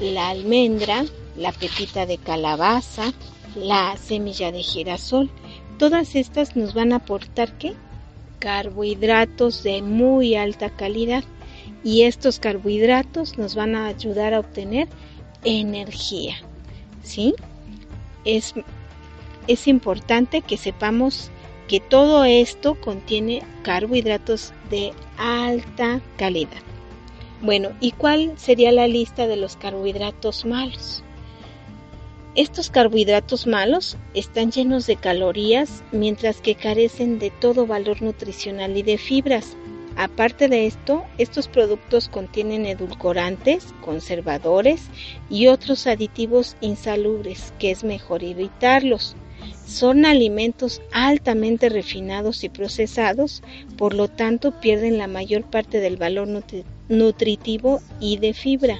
la 0.01 0.31
almendra, 0.31 1.05
la 1.37 1.53
pepita 1.53 2.07
de 2.07 2.19
calabaza, 2.19 3.13
la 3.57 3.97
semilla 3.97 4.53
de 4.53 4.63
girasol. 4.63 5.31
Todas 5.79 6.15
estas 6.15 6.55
nos 6.55 6.73
van 6.73 6.93
a 6.93 6.97
aportar 6.97 7.59
qué? 7.59 7.75
Carbohidratos 8.39 9.63
de 9.65 9.83
muy 9.83 10.37
alta 10.37 10.71
calidad 10.71 11.25
y 11.85 12.03
estos 12.03 12.41
carbohidratos 12.41 13.39
nos 13.39 13.55
van 13.55 13.77
a 13.77 13.87
ayudar 13.87 14.35
a 14.35 14.41
obtener 14.41 14.89
energía. 15.45 16.37
¿Sí? 17.03 17.35
Es, 18.25 18.55
es 19.47 19.69
importante 19.69 20.41
que 20.41 20.57
sepamos 20.57 21.31
que 21.69 21.81
todo 21.81 22.25
esto 22.25 22.81
contiene 22.81 23.43
carbohidratos 23.63 24.53
de 24.71 24.93
alta 25.19 26.01
calidad. 26.17 26.63
Bueno, 27.43 27.71
¿y 27.81 27.93
cuál 27.93 28.33
sería 28.37 28.73
la 28.73 28.89
lista 28.89 29.27
de 29.27 29.37
los 29.37 29.57
carbohidratos 29.57 30.47
malos? 30.47 31.03
Estos 32.35 32.71
carbohidratos 32.71 33.47
malos 33.47 33.97
están 34.15 34.51
llenos 34.51 34.87
de 34.87 34.97
calorías 34.97 35.85
mientras 35.93 36.41
que 36.41 36.55
carecen 36.55 37.19
de 37.19 37.31
todo 37.31 37.67
valor 37.67 38.03
nutricional 38.03 38.77
y 38.77 38.83
de 38.83 38.99
fibras. 38.99 39.57
Aparte 39.97 40.49
de 40.49 40.67
esto, 40.67 41.05
estos 41.19 41.47
productos 41.47 42.09
contienen 42.09 42.67
edulcorantes, 42.67 43.73
conservadores 43.81 44.83
y 45.31 45.47
otros 45.47 45.87
aditivos 45.87 46.57
insalubres 46.61 47.53
que 47.59 47.71
es 47.71 47.85
mejor 47.85 48.25
evitarlos. 48.25 49.15
Son 49.67 50.05
alimentos 50.05 50.83
altamente 50.93 51.69
refinados 51.69 52.43
y 52.45 52.49
procesados, 52.49 53.43
por 53.77 53.95
lo 53.95 54.09
tanto 54.09 54.59
pierden 54.61 54.99
la 54.99 55.07
mayor 55.07 55.45
parte 55.45 55.81
del 55.81 55.97
valor 55.97 56.29
nutritivo 56.89 57.81
y 58.01 58.17
de 58.17 58.35
fibra. 58.35 58.79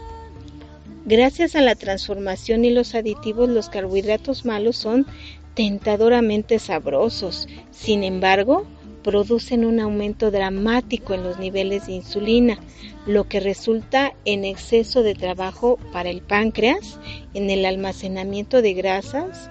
Gracias 1.07 1.55
a 1.55 1.61
la 1.61 1.75
transformación 1.75 2.65
y 2.65 2.71
los 2.71 2.95
aditivos, 2.95 3.49
los 3.49 3.69
carbohidratos 3.69 4.45
malos 4.45 4.77
son 4.77 5.07
tentadoramente 5.55 6.59
sabrosos. 6.59 7.47
Sin 7.71 8.05
embargo, 8.05 8.67
producen 9.05 9.65
un 9.65 9.79
aumento 9.79 10.33
dramático 10.33 11.15
en 11.15 11.23
los 11.23 11.39
niveles 11.39 11.87
de 11.87 11.93
insulina, 11.93 12.59
lo 13.07 13.29
que 13.29 13.39
resulta 13.39 14.15
en 14.25 14.45
exceso 14.45 15.03
de 15.03 15.15
trabajo 15.15 15.79
para 15.93 16.09
el 16.09 16.23
páncreas, 16.23 16.99
en 17.35 17.51
el 17.51 17.67
almacenamiento 17.67 18.63
de 18.63 18.73
grasas, 18.73 19.51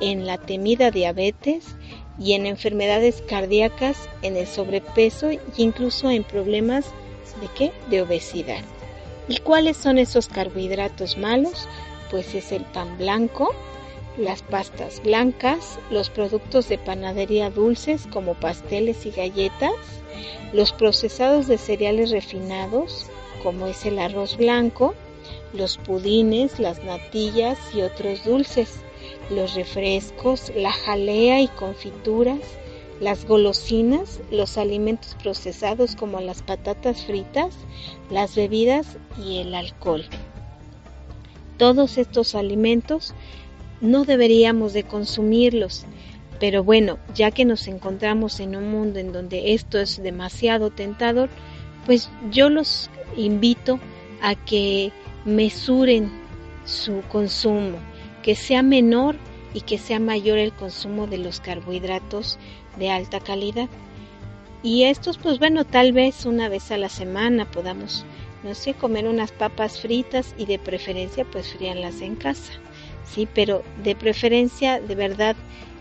en 0.00 0.26
la 0.26 0.38
temida 0.38 0.90
diabetes 0.90 1.76
y 2.18 2.32
en 2.32 2.46
enfermedades 2.46 3.22
cardíacas, 3.28 4.08
en 4.22 4.36
el 4.36 4.46
sobrepeso 4.46 5.28
e 5.28 5.40
incluso 5.56 6.08
en 6.08 6.22
problemas 6.22 6.86
de 7.40 7.48
qué? 7.56 7.72
De 7.90 8.00
obesidad. 8.00 8.62
¿Y 9.28 9.38
cuáles 9.38 9.76
son 9.76 9.98
esos 9.98 10.28
carbohidratos 10.28 11.18
malos? 11.18 11.66
Pues 12.10 12.34
es 12.34 12.52
el 12.52 12.62
pan 12.62 12.96
blanco, 12.96 13.52
las 14.16 14.42
pastas 14.42 15.02
blancas, 15.02 15.78
los 15.90 16.10
productos 16.10 16.68
de 16.68 16.78
panadería 16.78 17.50
dulces 17.50 18.06
como 18.12 18.34
pasteles 18.34 19.06
y 19.06 19.10
galletas, 19.10 19.72
los 20.52 20.72
procesados 20.72 21.46
de 21.46 21.58
cereales 21.58 22.10
refinados 22.10 23.06
como 23.42 23.66
es 23.66 23.84
el 23.84 23.98
arroz 23.98 24.36
blanco, 24.36 24.94
los 25.52 25.78
pudines, 25.78 26.58
las 26.58 26.82
natillas 26.84 27.58
y 27.74 27.82
otros 27.82 28.24
dulces, 28.24 28.80
los 29.30 29.54
refrescos, 29.54 30.52
la 30.56 30.72
jalea 30.72 31.40
y 31.40 31.48
confituras, 31.48 32.40
las 33.00 33.26
golosinas, 33.26 34.20
los 34.30 34.56
alimentos 34.56 35.16
procesados 35.22 35.96
como 35.96 36.20
las 36.20 36.42
patatas 36.42 37.04
fritas, 37.04 37.54
las 38.10 38.34
bebidas 38.34 38.96
y 39.22 39.38
el 39.38 39.54
alcohol. 39.54 40.04
Todos 41.58 41.98
estos 41.98 42.34
alimentos 42.34 43.14
no 43.84 44.04
deberíamos 44.04 44.72
de 44.72 44.84
consumirlos, 44.84 45.84
pero 46.40 46.64
bueno, 46.64 46.98
ya 47.14 47.30
que 47.30 47.44
nos 47.44 47.68
encontramos 47.68 48.40
en 48.40 48.56
un 48.56 48.70
mundo 48.70 48.98
en 48.98 49.12
donde 49.12 49.52
esto 49.52 49.78
es 49.78 50.02
demasiado 50.02 50.70
tentador, 50.70 51.28
pues 51.86 52.10
yo 52.30 52.48
los 52.48 52.90
invito 53.16 53.78
a 54.22 54.34
que 54.34 54.90
mesuren 55.26 56.10
su 56.64 57.02
consumo, 57.10 57.78
que 58.22 58.34
sea 58.34 58.62
menor 58.62 59.16
y 59.52 59.60
que 59.60 59.78
sea 59.78 60.00
mayor 60.00 60.38
el 60.38 60.52
consumo 60.52 61.06
de 61.06 61.18
los 61.18 61.40
carbohidratos 61.40 62.38
de 62.78 62.90
alta 62.90 63.20
calidad. 63.20 63.68
Y 64.62 64.84
estos, 64.84 65.18
pues 65.18 65.38
bueno, 65.38 65.66
tal 65.66 65.92
vez 65.92 66.24
una 66.24 66.48
vez 66.48 66.70
a 66.70 66.78
la 66.78 66.88
semana 66.88 67.50
podamos, 67.50 68.06
no 68.42 68.54
sé, 68.54 68.72
comer 68.72 69.06
unas 69.06 69.30
papas 69.30 69.78
fritas 69.78 70.34
y 70.38 70.46
de 70.46 70.58
preferencia 70.58 71.26
pues 71.30 71.52
fríanlas 71.52 72.00
en 72.00 72.16
casa. 72.16 72.54
Sí, 73.04 73.28
pero 73.32 73.62
de 73.82 73.94
preferencia, 73.94 74.80
de 74.80 74.94
verdad, 74.94 75.36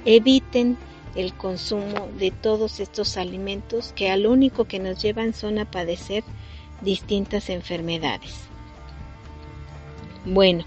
eviten 0.06 0.78
el 1.16 1.34
consumo 1.34 2.10
de 2.18 2.32
todos 2.32 2.80
estos 2.80 3.18
alimentos 3.18 3.94
que 3.96 4.10
al 4.10 4.26
único 4.26 4.66
que 4.66 4.80
nos 4.80 5.02
llevan 5.02 5.34
son 5.34 5.60
a 5.60 5.66
padecer 5.66 6.24
distintas 6.82 7.50
enfermedades. 7.50 8.34
Bueno, 10.26 10.66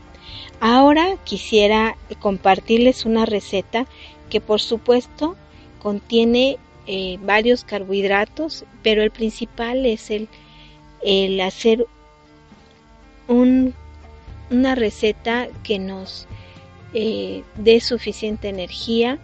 ahora 0.61 1.17
quisiera 1.25 1.97
compartirles 2.21 3.05
una 3.05 3.27
receta 3.27 3.87
que 4.31 4.41
por 4.41 4.61
supuesto 4.61 5.37
contiene 5.83 6.59
eh, 6.87 7.19
varios 7.23 7.65
carbohidratos, 7.65 8.65
pero 8.83 9.03
el 9.03 9.11
principal 9.11 9.87
es 9.87 10.11
el, 10.11 10.29
el 11.03 11.41
hacer 11.41 11.87
un, 13.29 13.75
una 14.51 14.75
receta 14.75 15.49
que 15.65 15.79
nos 15.79 16.27
eh, 16.95 17.43
dé 17.57 17.81
suficiente 17.81 18.49
energía, 18.49 19.19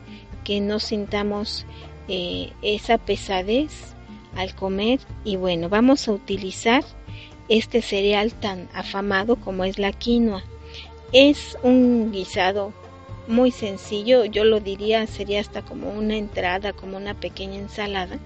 que 0.44 0.60
no 0.60 0.80
sintamos 0.80 1.66
eh, 2.08 2.52
esa 2.62 2.98
pesadez 2.98 3.94
al 4.34 4.54
comer 4.54 5.00
y 5.24 5.36
bueno, 5.36 5.68
vamos 5.68 6.08
a 6.08 6.12
utilizar 6.12 6.84
este 7.48 7.82
cereal 7.82 8.32
tan 8.32 8.68
afamado 8.74 9.36
como 9.36 9.64
es 9.64 9.78
la 9.78 9.92
quinoa. 9.92 10.42
Es 11.12 11.58
un 11.62 12.10
guisado 12.10 12.72
muy 13.28 13.50
sencillo, 13.50 14.24
yo 14.24 14.44
lo 14.44 14.60
diría 14.60 15.06
sería 15.06 15.40
hasta 15.40 15.62
como 15.62 15.90
una 15.90 16.16
entrada, 16.16 16.72
como 16.72 16.96
una 16.96 17.14
pequeña 17.14 17.58
ensalada. 17.58 18.18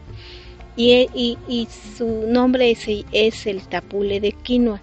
Y, 0.79 1.09
y, 1.49 1.69
su 1.97 2.27
nombre 2.29 2.71
es, 2.71 2.87
es, 3.11 3.47
el 3.47 3.63
tapule 3.67 4.21
de 4.21 4.33
quinoa. 4.33 4.81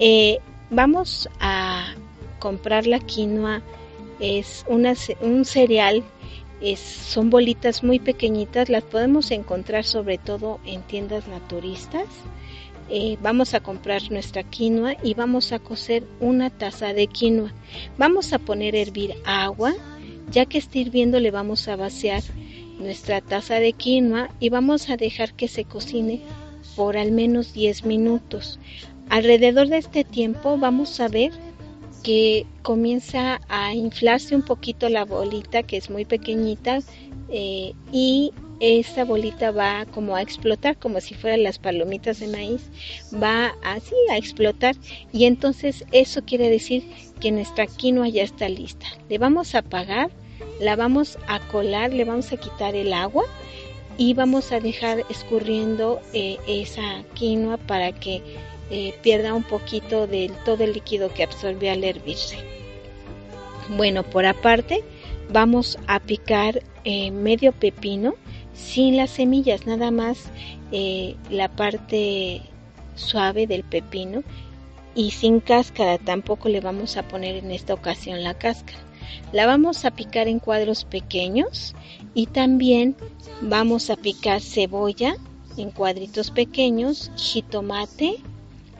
Eh, 0.00 0.38
vamos 0.68 1.28
a 1.38 1.94
comprar 2.40 2.86
la 2.86 2.98
quinoa, 2.98 3.62
es 4.18 4.66
un 4.68 5.44
cereal, 5.44 6.02
es, 6.60 6.80
son 6.80 7.30
bolitas 7.30 7.84
muy 7.84 8.00
pequeñitas, 8.00 8.68
las 8.68 8.82
podemos 8.82 9.30
encontrar 9.30 9.84
sobre 9.84 10.18
todo 10.18 10.58
en 10.66 10.82
tiendas 10.82 11.28
naturistas. 11.28 12.06
Eh, 12.92 13.16
vamos 13.22 13.54
a 13.54 13.60
comprar 13.60 14.10
nuestra 14.10 14.42
quinoa 14.42 14.96
y 15.02 15.14
vamos 15.14 15.52
a 15.52 15.60
cocer 15.60 16.02
una 16.18 16.50
taza 16.50 16.92
de 16.92 17.06
quinoa. 17.06 17.52
Vamos 17.96 18.32
a 18.32 18.40
poner 18.40 18.74
a 18.74 18.80
hervir 18.80 19.14
agua, 19.24 19.74
ya 20.32 20.44
que 20.44 20.58
esté 20.58 20.80
hirviendo 20.80 21.20
le 21.20 21.30
vamos 21.30 21.68
a 21.68 21.76
vaciar 21.76 22.22
nuestra 22.80 23.20
taza 23.20 23.60
de 23.60 23.72
quinoa 23.72 24.30
y 24.40 24.48
vamos 24.48 24.90
a 24.90 24.96
dejar 24.96 25.34
que 25.34 25.46
se 25.46 25.64
cocine 25.64 26.20
por 26.74 26.96
al 26.96 27.12
menos 27.12 27.52
10 27.52 27.84
minutos. 27.84 28.58
Alrededor 29.08 29.68
de 29.68 29.78
este 29.78 30.04
tiempo 30.04 30.58
vamos 30.58 30.98
a 31.00 31.08
ver 31.08 31.32
que 32.02 32.46
comienza 32.62 33.40
a 33.48 33.74
inflarse 33.74 34.34
un 34.34 34.42
poquito 34.42 34.88
la 34.88 35.04
bolita 35.04 35.62
que 35.62 35.76
es 35.76 35.90
muy 35.90 36.04
pequeñita 36.04 36.80
eh, 37.28 37.74
y 37.92 38.32
esa 38.60 39.04
bolita 39.04 39.50
va 39.50 39.86
como 39.86 40.16
a 40.16 40.22
explotar, 40.22 40.76
como 40.76 41.00
si 41.00 41.14
fueran 41.14 41.42
las 41.42 41.58
palomitas 41.58 42.20
de 42.20 42.28
maíz, 42.28 42.70
va 43.22 43.54
así 43.62 43.94
a 44.10 44.18
explotar 44.18 44.76
y 45.12 45.24
entonces 45.24 45.84
eso 45.92 46.22
quiere 46.24 46.50
decir 46.50 46.84
que 47.20 47.32
nuestra 47.32 47.66
quinoa 47.66 48.08
ya 48.08 48.22
está 48.22 48.48
lista. 48.48 48.86
Le 49.08 49.18
vamos 49.18 49.54
a 49.54 49.58
apagar, 49.58 50.10
la 50.60 50.76
vamos 50.76 51.18
a 51.26 51.40
colar, 51.48 51.92
le 51.92 52.04
vamos 52.04 52.32
a 52.32 52.36
quitar 52.36 52.74
el 52.74 52.92
agua 52.92 53.24
y 53.96 54.14
vamos 54.14 54.52
a 54.52 54.60
dejar 54.60 55.04
escurriendo 55.08 56.00
eh, 56.12 56.38
esa 56.46 57.02
quinoa 57.14 57.56
para 57.56 57.92
que 57.92 58.22
eh, 58.70 58.94
pierda 59.02 59.34
un 59.34 59.42
poquito 59.42 60.06
de 60.06 60.30
todo 60.44 60.64
el 60.64 60.72
líquido 60.72 61.12
que 61.12 61.24
absorbe 61.24 61.70
al 61.70 61.82
hervirse. 61.82 62.38
Bueno, 63.68 64.02
por 64.02 64.26
aparte 64.26 64.84
vamos 65.32 65.78
a 65.86 66.00
picar 66.00 66.62
eh, 66.84 67.10
medio 67.10 67.52
pepino 67.52 68.14
sin 68.54 68.96
las 68.96 69.10
semillas, 69.10 69.66
nada 69.66 69.90
más 69.90 70.30
eh, 70.72 71.16
la 71.30 71.48
parte 71.48 72.42
suave 72.94 73.46
del 73.46 73.64
pepino 73.64 74.22
y 74.94 75.12
sin 75.12 75.40
cáscara, 75.40 75.98
tampoco 75.98 76.48
le 76.48 76.60
vamos 76.60 76.96
a 76.96 77.06
poner 77.06 77.36
en 77.36 77.50
esta 77.50 77.74
ocasión 77.74 78.22
la 78.22 78.34
cáscara. 78.34 78.78
La 79.32 79.46
vamos 79.46 79.84
a 79.84 79.90
picar 79.90 80.28
en 80.28 80.38
cuadros 80.38 80.84
pequeños 80.84 81.74
y 82.14 82.26
también 82.26 82.96
vamos 83.40 83.90
a 83.90 83.96
picar 83.96 84.40
cebolla 84.40 85.16
en 85.56 85.70
cuadritos 85.70 86.30
pequeños, 86.30 87.10
jitomate 87.16 88.18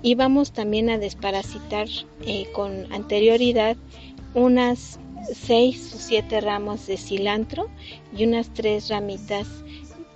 y 0.03 0.15
vamos 0.15 0.53
también 0.53 0.91
a 0.91 0.99
desparasitar 0.99 1.89
eh, 2.27 2.47
con 2.53 2.93
anterioridad 2.93 3.77
unas 4.35 4.99
6 5.33 5.95
o 5.95 5.99
7 5.99 6.41
ramos 6.41 6.87
de 6.87 6.97
cilantro 6.97 7.69
y 8.17 8.25
unas 8.25 8.53
3 8.55 8.89
ramitas, 8.89 9.47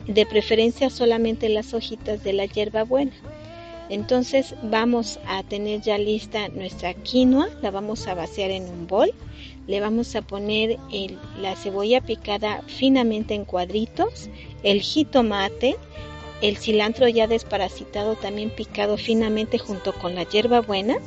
de 0.06 0.26
preferencia 0.26 0.90
solamente 0.90 1.48
las 1.48 1.72
hojitas 1.72 2.22
de 2.22 2.34
la 2.34 2.46
hierbabuena. 2.46 3.12
Entonces 3.90 4.54
vamos 4.62 5.18
a 5.26 5.42
tener 5.42 5.82
ya 5.82 5.98
lista 5.98 6.48
nuestra 6.48 6.94
quinoa, 6.94 7.48
la 7.60 7.70
vamos 7.70 8.06
a 8.06 8.14
vaciar 8.14 8.50
en 8.50 8.64
un 8.64 8.86
bol, 8.86 9.12
le 9.66 9.80
vamos 9.80 10.14
a 10.16 10.22
poner 10.22 10.78
la 11.40 11.54
cebolla 11.56 12.00
picada 12.00 12.62
finamente 12.66 13.34
en 13.34 13.44
cuadritos, 13.44 14.30
el 14.62 14.80
jitomate, 14.80 15.76
el 16.44 16.58
cilantro 16.58 17.08
ya 17.08 17.26
desparasitado 17.26 18.16
también 18.16 18.50
picado 18.50 18.98
finamente 18.98 19.58
junto 19.58 19.94
con 19.94 20.14
la 20.14 20.24
hierbabuena 20.24 20.98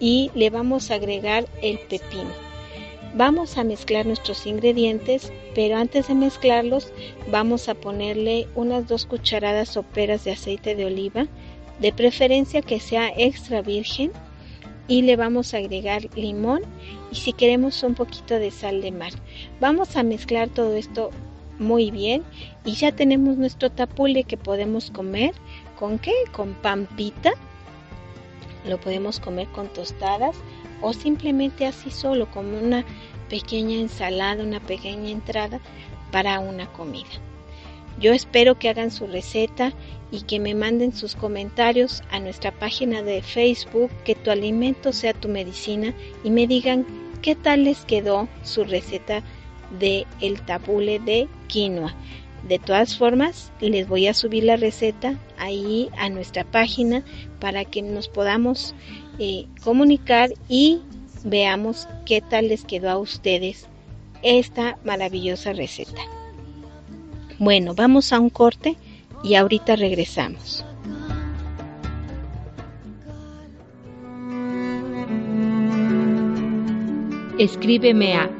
y 0.00 0.30
le 0.34 0.48
vamos 0.48 0.90
a 0.90 0.94
agregar 0.94 1.46
el 1.60 1.78
pepino. 1.78 2.30
Vamos 3.14 3.58
a 3.58 3.64
mezclar 3.64 4.06
nuestros 4.06 4.46
ingredientes, 4.46 5.30
pero 5.54 5.76
antes 5.76 6.08
de 6.08 6.14
mezclarlos 6.14 6.90
vamos 7.30 7.68
a 7.68 7.74
ponerle 7.74 8.48
unas 8.54 8.88
dos 8.88 9.04
cucharadas 9.04 9.68
soperas 9.68 10.24
de 10.24 10.32
aceite 10.32 10.74
de 10.74 10.86
oliva, 10.86 11.26
de 11.78 11.92
preferencia 11.92 12.62
que 12.62 12.80
sea 12.80 13.12
extra 13.14 13.60
virgen, 13.60 14.10
y 14.88 15.02
le 15.02 15.16
vamos 15.16 15.52
a 15.52 15.58
agregar 15.58 16.08
limón 16.16 16.62
y 17.12 17.16
si 17.16 17.34
queremos 17.34 17.82
un 17.82 17.94
poquito 17.94 18.38
de 18.38 18.50
sal 18.50 18.80
de 18.80 18.92
mar. 18.92 19.12
Vamos 19.60 19.96
a 19.96 20.02
mezclar 20.02 20.48
todo 20.48 20.76
esto 20.76 21.10
muy 21.58 21.90
bien 21.90 22.22
y 22.64 22.72
ya 22.72 22.92
tenemos 22.92 23.36
nuestro 23.36 23.70
tapule 23.70 24.24
que 24.24 24.36
podemos 24.36 24.90
comer 24.90 25.34
con 25.78 25.98
qué? 25.98 26.12
Con 26.32 26.54
pampita. 26.54 27.32
Lo 28.66 28.78
podemos 28.78 29.20
comer 29.20 29.46
con 29.48 29.68
tostadas 29.68 30.36
o 30.80 30.92
simplemente 30.92 31.66
así 31.66 31.90
solo 31.90 32.30
como 32.30 32.58
una 32.58 32.84
pequeña 33.28 33.76
ensalada, 33.76 34.42
una 34.42 34.60
pequeña 34.60 35.10
entrada 35.10 35.60
para 36.10 36.40
una 36.40 36.66
comida. 36.72 37.08
Yo 37.98 38.12
espero 38.12 38.58
que 38.58 38.68
hagan 38.68 38.90
su 38.90 39.06
receta 39.06 39.72
y 40.10 40.22
que 40.22 40.38
me 40.38 40.54
manden 40.54 40.92
sus 40.92 41.16
comentarios 41.16 42.02
a 42.10 42.20
nuestra 42.20 42.52
página 42.52 43.02
de 43.02 43.22
Facebook, 43.22 43.90
que 44.04 44.14
tu 44.14 44.30
alimento 44.30 44.92
sea 44.92 45.14
tu 45.14 45.28
medicina, 45.28 45.94
y 46.22 46.30
me 46.30 46.46
digan 46.46 46.86
qué 47.22 47.34
tal 47.34 47.64
les 47.64 47.84
quedó 47.86 48.28
su 48.42 48.64
receta 48.64 49.22
de 49.78 50.06
el 50.20 50.40
tabule 50.42 50.98
de 50.98 51.28
quinoa. 51.46 51.94
De 52.48 52.58
todas 52.58 52.96
formas, 52.96 53.52
les 53.60 53.88
voy 53.88 54.06
a 54.06 54.14
subir 54.14 54.44
la 54.44 54.56
receta 54.56 55.18
ahí 55.38 55.88
a 55.98 56.08
nuestra 56.08 56.44
página 56.44 57.02
para 57.40 57.64
que 57.64 57.82
nos 57.82 58.08
podamos 58.08 58.74
eh, 59.18 59.46
comunicar 59.64 60.30
y 60.48 60.80
veamos 61.24 61.88
qué 62.04 62.20
tal 62.20 62.48
les 62.48 62.64
quedó 62.64 62.90
a 62.90 62.98
ustedes 62.98 63.66
esta 64.22 64.78
maravillosa 64.84 65.52
receta. 65.52 66.02
Bueno, 67.38 67.74
vamos 67.74 68.12
a 68.12 68.20
un 68.20 68.30
corte 68.30 68.76
y 69.24 69.34
ahorita 69.34 69.76
regresamos. 69.76 70.64
Escríbeme 77.38 78.14
a 78.14 78.30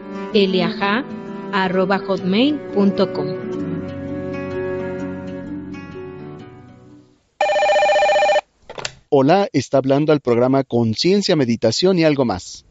eliaja.hotmail.com 1.53 3.27
Hola, 9.09 9.49
está 9.53 9.79
hablando 9.79 10.13
al 10.13 10.21
programa 10.21 10.65
Conciencia, 10.65 11.37
Meditación 11.37 11.99
y 11.99 12.05
algo 12.05 12.25
más. 12.25 12.67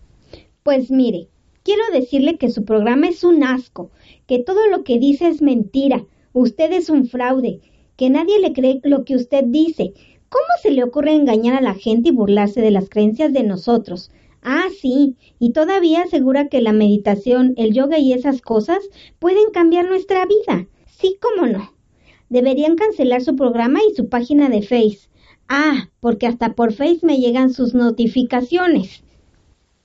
Pues 0.63 0.91
mire, 0.91 1.27
quiero 1.63 1.81
decirle 1.91 2.37
que 2.37 2.51
su 2.51 2.65
programa 2.65 3.07
es 3.07 3.23
un 3.23 3.43
asco, 3.43 3.89
que 4.27 4.39
todo 4.39 4.67
lo 4.67 4.83
que 4.83 4.99
dice 4.99 5.27
es 5.27 5.41
mentira, 5.41 6.05
usted 6.33 6.71
es 6.71 6.89
un 6.89 7.07
fraude, 7.07 7.61
que 7.95 8.09
nadie 8.09 8.39
le 8.39 8.53
cree 8.53 8.79
lo 8.83 9.05
que 9.05 9.15
usted 9.15 9.45
dice. 9.45 9.93
¿Cómo 10.29 10.45
se 10.61 10.71
le 10.71 10.83
ocurre 10.83 11.13
engañar 11.13 11.55
a 11.55 11.61
la 11.61 11.73
gente 11.73 12.09
y 12.09 12.11
burlarse 12.11 12.61
de 12.61 12.71
las 12.71 12.89
creencias 12.89 13.31
de 13.31 13.43
nosotros? 13.43 14.11
Ah, 14.47 14.67
sí, 14.79 15.17
y 15.39 15.53
todavía 15.53 16.03
asegura 16.03 16.49
que 16.49 16.61
la 16.61 16.71
meditación, 16.71 17.55
el 17.57 17.73
yoga 17.73 17.97
y 17.97 18.13
esas 18.13 18.41
cosas 18.41 18.77
pueden 19.17 19.49
cambiar 19.51 19.85
nuestra 19.85 20.23
vida. 20.27 20.67
Sí, 20.99 21.17
cómo 21.19 21.47
no. 21.47 21.73
Deberían 22.29 22.75
cancelar 22.75 23.23
su 23.23 23.35
programa 23.35 23.79
y 23.89 23.95
su 23.95 24.07
página 24.07 24.47
de 24.49 24.61
Face. 24.61 25.09
Ah, 25.49 25.89
porque 25.99 26.27
hasta 26.27 26.53
por 26.53 26.73
Face 26.73 26.99
me 27.01 27.17
llegan 27.17 27.51
sus 27.51 27.73
notificaciones. 27.73 29.01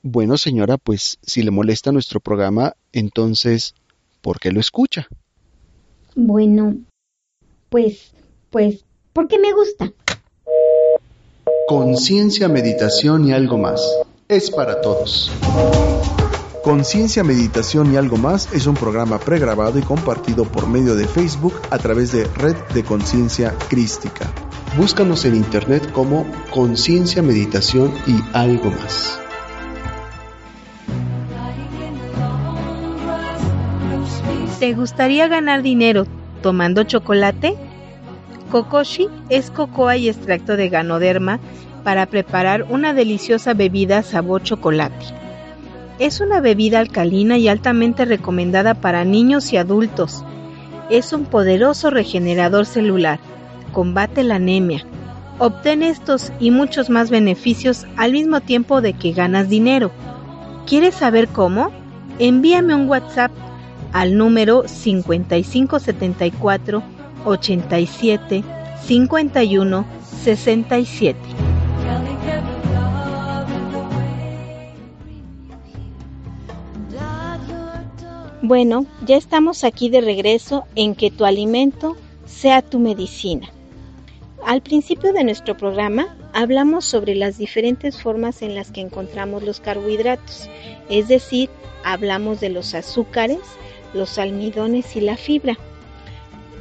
Bueno, 0.03 0.37
señora, 0.37 0.77
pues 0.77 1.19
si 1.23 1.43
le 1.43 1.51
molesta 1.51 1.91
nuestro 1.91 2.21
programa, 2.21 2.75
entonces, 2.93 3.75
¿por 4.21 4.41
qué 4.41 4.53
lo 4.53 4.61
escucha? 4.61 5.09
Bueno, 6.15 6.77
pues, 7.71 8.13
pues, 8.51 8.85
porque 9.15 9.39
me 9.39 9.55
gusta. 9.55 9.91
Conciencia, 11.67 12.47
meditación 12.49 13.27
y 13.27 13.33
algo 13.33 13.57
más. 13.57 13.81
Es 14.31 14.51
para 14.51 14.81
todos. 14.81 15.31
Conciencia, 16.63 17.25
Meditación 17.25 17.93
y 17.93 17.97
algo 17.97 18.17
más 18.17 18.53
es 18.53 18.67
un 18.67 18.75
programa 18.75 19.19
pregrabado 19.19 19.79
y 19.79 19.83
compartido 19.83 20.45
por 20.45 20.69
medio 20.69 20.95
de 20.95 21.07
Facebook 21.07 21.55
a 21.71 21.79
través 21.79 22.13
de 22.13 22.25
Red 22.25 22.57
de 22.73 22.85
Conciencia 22.85 23.55
Crística. 23.69 24.31
Búscanos 24.77 25.25
en 25.25 25.35
internet 25.35 25.91
como 25.91 26.27
Conciencia, 26.53 27.23
Meditación 27.23 27.93
y 28.07 28.21
algo 28.33 28.71
más. 28.71 29.19
¿Te 34.61 34.75
gustaría 34.75 35.27
ganar 35.27 35.63
dinero 35.63 36.07
tomando 36.43 36.85
chocolate? 36.85 37.57
Kokoshi 38.53 39.09
es 39.29 39.51
cocoa 39.51 39.97
y 39.97 40.09
extracto 40.09 40.57
de 40.57 40.69
ganoderma 40.69 41.41
para 41.83 42.07
preparar 42.07 42.67
una 42.69 42.95
deliciosa 42.95 43.55
bebida 43.55 44.03
sabor 44.03 44.43
chocolate. 44.43 45.07
Es 45.99 46.21
una 46.21 46.41
bebida 46.41 46.79
alcalina 46.79 47.37
y 47.37 47.49
altamente 47.49 48.05
recomendada 48.05 48.75
para 48.75 49.05
niños 49.05 49.53
y 49.53 49.57
adultos. 49.59 50.25
Es 50.89 51.13
un 51.13 51.25
poderoso 51.25 51.91
regenerador 51.91 52.67
celular. 52.67 53.19
Combate 53.73 54.23
la 54.25 54.37
anemia. 54.37 54.87
Obtén 55.39 55.83
estos 55.83 56.33
y 56.41 56.51
muchos 56.51 56.89
más 56.91 57.11
beneficios 57.11 57.87
al 57.97 58.13
mismo 58.13 58.41
tiempo 58.41 58.81
de 58.81 58.95
que 58.95 59.13
ganas 59.13 59.49
dinero. 59.49 59.91
¿Quieres 60.67 60.95
saber 60.95 61.29
cómo? 61.29 61.71
Envíame 62.19 62.75
un 62.75 62.89
WhatsApp 62.89 63.31
al 63.93 64.17
número 64.17 64.65
5574 64.67 66.83
87 67.25 68.45
51 68.87 69.87
67. 70.23 71.40
Bueno, 78.51 78.85
ya 79.07 79.17
estamos 79.17 79.63
aquí 79.63 79.91
de 79.91 80.01
regreso 80.01 80.65
en 80.75 80.97
que 80.97 81.13
tu 81.13 81.25
alimento 81.25 81.97
sea 82.27 82.63
tu 82.63 82.81
medicina. 82.81 83.49
Al 84.45 84.61
principio 84.61 85.13
de 85.13 85.23
nuestro 85.23 85.57
programa 85.57 86.17
hablamos 86.33 86.85
sobre 86.85 87.15
las 87.15 87.39
diferentes 87.39 88.03
formas 88.03 88.43
en 88.43 88.57
las 88.57 88.73
que 88.73 88.81
encontramos 88.81 89.45
los 89.45 89.61
carbohidratos, 89.61 90.51
es 90.89 91.07
decir, 91.07 91.49
hablamos 91.85 92.41
de 92.41 92.49
los 92.49 92.75
azúcares, 92.75 93.39
los 93.95 94.19
almidones 94.19 94.97
y 94.97 95.01
la 95.01 95.17
fibra. 95.17 95.57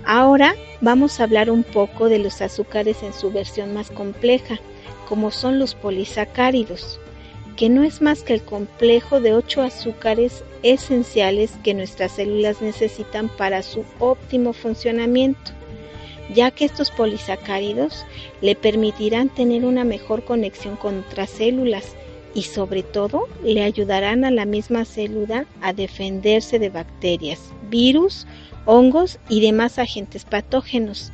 Ahora 0.05 0.53
vamos 0.81 1.19
a 1.19 1.23
hablar 1.23 1.49
un 1.49 1.63
poco 1.63 2.07
de 2.07 2.19
los 2.19 2.39
azúcares 2.43 3.01
en 3.01 3.13
su 3.13 3.31
versión 3.31 3.73
más 3.73 3.89
compleja, 3.89 4.59
como 5.07 5.31
son 5.31 5.57
los 5.57 5.73
polisacáridos 5.73 6.99
que 7.59 7.67
no 7.67 7.83
es 7.83 8.01
más 8.01 8.23
que 8.23 8.33
el 8.33 8.41
complejo 8.41 9.19
de 9.19 9.33
ocho 9.33 9.61
azúcares 9.61 10.45
esenciales 10.63 11.51
que 11.61 11.73
nuestras 11.73 12.13
células 12.13 12.61
necesitan 12.61 13.27
para 13.27 13.63
su 13.63 13.83
óptimo 13.99 14.53
funcionamiento, 14.53 15.51
ya 16.33 16.51
que 16.51 16.63
estos 16.63 16.89
polisacáridos 16.89 18.05
le 18.39 18.55
permitirán 18.55 19.27
tener 19.27 19.65
una 19.65 19.83
mejor 19.83 20.23
conexión 20.23 20.77
con 20.77 20.99
otras 20.99 21.31
células 21.31 21.97
y 22.33 22.43
sobre 22.43 22.81
todo 22.81 23.27
le 23.43 23.63
ayudarán 23.63 24.23
a 24.23 24.31
la 24.31 24.45
misma 24.45 24.85
célula 24.85 25.45
a 25.61 25.73
defenderse 25.73 26.59
de 26.59 26.69
bacterias, 26.69 27.41
virus, 27.69 28.25
hongos 28.67 29.19
y 29.27 29.41
demás 29.41 29.79
agentes 29.79 30.23
patógenos 30.23 31.11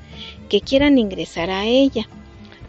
que 0.47 0.61
quieran 0.61 0.99
ingresar 0.99 1.49
a 1.49 1.65
ella. 1.65 2.07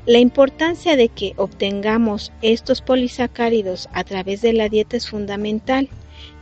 La 0.06 0.20
importancia 0.20 0.96
de 0.96 1.08
que 1.08 1.32
obtengamos 1.36 2.30
estos 2.40 2.80
polisacáridos 2.80 3.88
a 3.92 4.04
través 4.04 4.40
de 4.40 4.52
la 4.52 4.68
dieta 4.68 4.96
es 4.96 5.10
fundamental, 5.10 5.88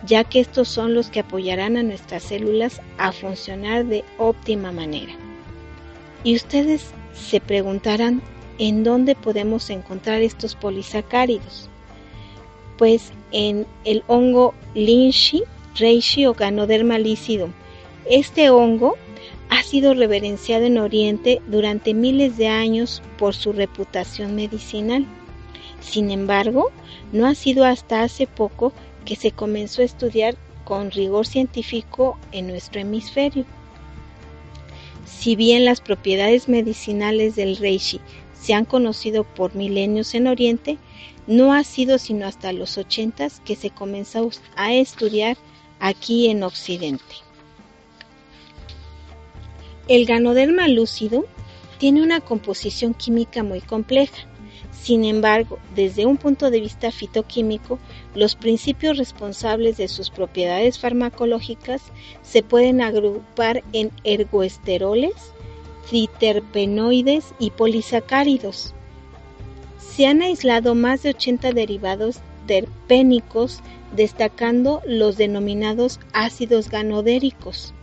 ya 0.07 0.23
que 0.23 0.41
estos 0.41 0.69
son 0.69 0.93
los 0.93 1.09
que 1.09 1.21
apoyarán 1.21 1.79
a 1.79 1.83
nuestras 1.83 2.25
células 2.25 2.83
a 2.99 3.11
funcionar 3.11 3.87
de 3.87 4.05
óptima 4.19 4.71
manera. 4.71 5.15
Y 6.25 6.37
ustedes 6.37 6.91
se 7.15 7.41
preguntarán 7.41 8.21
en 8.59 8.85
dónde 8.85 9.15
podemos 9.15 9.71
encontrar 9.71 10.21
estos 10.21 10.55
polisacáridos. 10.55 11.71
Pues 12.77 13.13
en 13.33 13.67
el 13.85 14.03
hongo 14.09 14.53
Lynchy, 14.75 15.43
Reishi 15.77 16.27
o 16.27 16.35
Ganoderma 16.35 16.99
licidum. 16.99 17.53
Este 18.05 18.51
hongo 18.51 18.99
ha 19.49 19.63
sido 19.63 19.95
reverenciado 19.95 20.65
en 20.65 20.79
Oriente 20.79 21.41
durante 21.47 21.95
miles 21.95 22.37
de 22.37 22.49
años 22.49 23.03
por 23.19 23.35
su 23.35 23.53
reputación 23.53 24.35
medicinal. 24.35 25.07
Sin 25.81 26.11
embargo, 26.11 26.71
no 27.13 27.27
ha 27.27 27.35
sido 27.35 27.65
hasta 27.65 28.03
hace 28.03 28.27
poco 28.27 28.73
que 29.05 29.17
se 29.17 29.31
comenzó 29.31 29.83
a 29.83 29.87
estudiar 29.87 30.37
con 30.65 30.91
rigor 30.91 31.27
científico 31.27 32.19
en 32.33 32.49
nuestro 32.49 32.81
hemisferio. 32.81 33.45
Si 35.05 35.37
bien 35.37 35.65
las 35.65 35.81
propiedades 35.81 36.49
medicinales 36.49 37.37
del 37.37 37.57
reishi 37.57 38.01
se 38.33 38.55
han 38.55 38.65
conocido 38.65 39.25
por 39.25 39.55
milenios 39.55 40.15
en 40.15 40.27
Oriente, 40.27 40.79
no 41.27 41.53
ha 41.53 41.65
sido 41.65 41.99
sino 41.99 42.27
hasta 42.27 42.53
los 42.53 42.77
ochentas 42.77 43.41
que 43.45 43.57
se 43.57 43.71
comenzó 43.71 44.31
a 44.57 44.75
estudiar 44.75 45.37
aquí 45.81 46.29
en 46.29 46.43
Occidente. 46.43 47.05
El 49.87 50.07
ganoderma 50.07 50.67
lúcido 50.67 51.27
tiene 51.77 52.03
una 52.03 52.23
composición 52.23 52.95
química 52.95 53.43
muy 53.43 53.61
compleja. 53.61 54.27
Sin 54.73 55.05
embargo, 55.05 55.59
desde 55.75 56.07
un 56.07 56.17
punto 56.17 56.51
de 56.51 56.61
vista 56.61 56.91
fitoquímico, 56.91 57.79
los 58.15 58.35
principios 58.35 58.97
responsables 58.97 59.77
de 59.77 59.89
sus 59.89 60.09
propiedades 60.09 60.79
farmacológicas 60.79 61.83
se 62.23 62.43
pueden 62.43 62.81
agrupar 62.81 63.63
en 63.75 63.91
ergoesteroles, 64.05 65.13
triterpenoides 65.91 67.35
y 67.39 67.51
polisacáridos. 67.51 68.73
Se 69.79 70.07
han 70.07 70.23
aislado 70.23 70.75
más 70.75 71.03
de 71.03 71.11
80 71.11 71.53
derivados 71.53 72.21
terpénicos, 72.47 73.61
destacando 73.95 74.81
los 74.87 75.19
denominados 75.19 76.01
ácidos 76.15 76.71
ganodéricos 76.71 77.74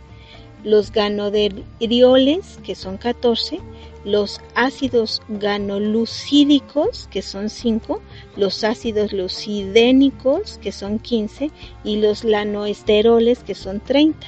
los 0.64 0.92
ganoderioles, 0.92 2.58
que 2.62 2.74
son 2.74 2.96
14, 2.96 3.60
los 4.04 4.40
ácidos 4.54 5.22
ganolucídicos, 5.28 7.08
que 7.10 7.22
son 7.22 7.48
5, 7.50 8.00
los 8.36 8.64
ácidos 8.64 9.12
lucidénicos, 9.12 10.58
que 10.58 10.72
son 10.72 10.98
15, 10.98 11.50
y 11.84 11.96
los 11.96 12.24
lanoesteroles, 12.24 13.40
que 13.40 13.54
son 13.54 13.80
30. 13.80 14.26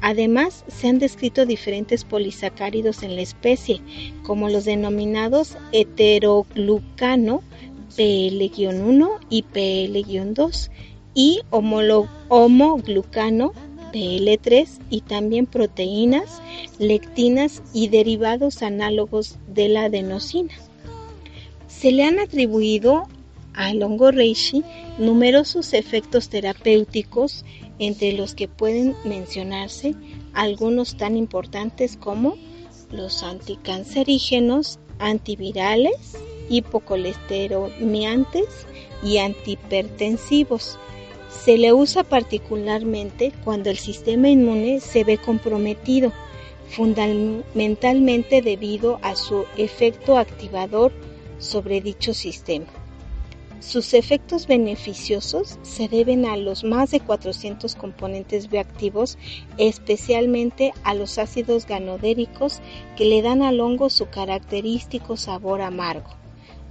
Además, 0.00 0.64
se 0.68 0.88
han 0.88 0.98
descrito 0.98 1.46
diferentes 1.46 2.04
polisacáridos 2.04 3.02
en 3.02 3.16
la 3.16 3.22
especie, 3.22 3.80
como 4.22 4.50
los 4.50 4.66
denominados 4.66 5.56
heteroglucano, 5.72 7.42
PL-1 7.96 9.18
y 9.30 9.44
PL-2, 9.44 10.70
y 11.14 11.40
homoglucano, 12.28 13.52
PL3 13.94 14.68
y 14.90 15.02
también 15.02 15.46
proteínas, 15.46 16.42
lectinas 16.80 17.62
y 17.72 17.88
derivados 17.88 18.62
análogos 18.62 19.38
de 19.46 19.68
la 19.68 19.84
adenosina. 19.84 20.52
Se 21.68 21.92
le 21.92 22.02
han 22.02 22.18
atribuido 22.18 23.06
al 23.52 23.80
hongo 23.84 24.10
reishi 24.10 24.64
numerosos 24.98 25.74
efectos 25.74 26.28
terapéuticos, 26.28 27.44
entre 27.78 28.12
los 28.12 28.34
que 28.34 28.48
pueden 28.48 28.96
mencionarse 29.04 29.94
algunos 30.32 30.96
tan 30.96 31.16
importantes 31.16 31.96
como 31.96 32.36
los 32.90 33.22
anticancerígenos, 33.22 34.80
antivirales, 34.98 36.16
hipocolesterolmiantes 36.48 38.66
y 39.02 39.18
antihipertensivos, 39.18 40.78
se 41.42 41.58
le 41.58 41.72
usa 41.72 42.04
particularmente 42.04 43.32
cuando 43.44 43.70
el 43.70 43.76
sistema 43.76 44.28
inmune 44.28 44.80
se 44.80 45.04
ve 45.04 45.18
comprometido, 45.18 46.12
fundamentalmente 46.68 48.40
debido 48.40 48.98
a 49.02 49.16
su 49.16 49.44
efecto 49.56 50.16
activador 50.16 50.92
sobre 51.38 51.80
dicho 51.80 52.14
sistema. 52.14 52.66
Sus 53.60 53.94
efectos 53.94 54.46
beneficiosos 54.46 55.58
se 55.62 55.88
deben 55.88 56.26
a 56.26 56.36
los 56.36 56.64
más 56.64 56.90
de 56.90 57.00
400 57.00 57.74
componentes 57.76 58.50
bioactivos, 58.50 59.16
especialmente 59.56 60.72
a 60.82 60.94
los 60.94 61.18
ácidos 61.18 61.66
ganodéricos 61.66 62.60
que 62.96 63.06
le 63.06 63.22
dan 63.22 63.42
al 63.42 63.60
hongo 63.60 63.88
su 63.88 64.06
característico 64.10 65.16
sabor 65.16 65.62
amargo. 65.62 66.10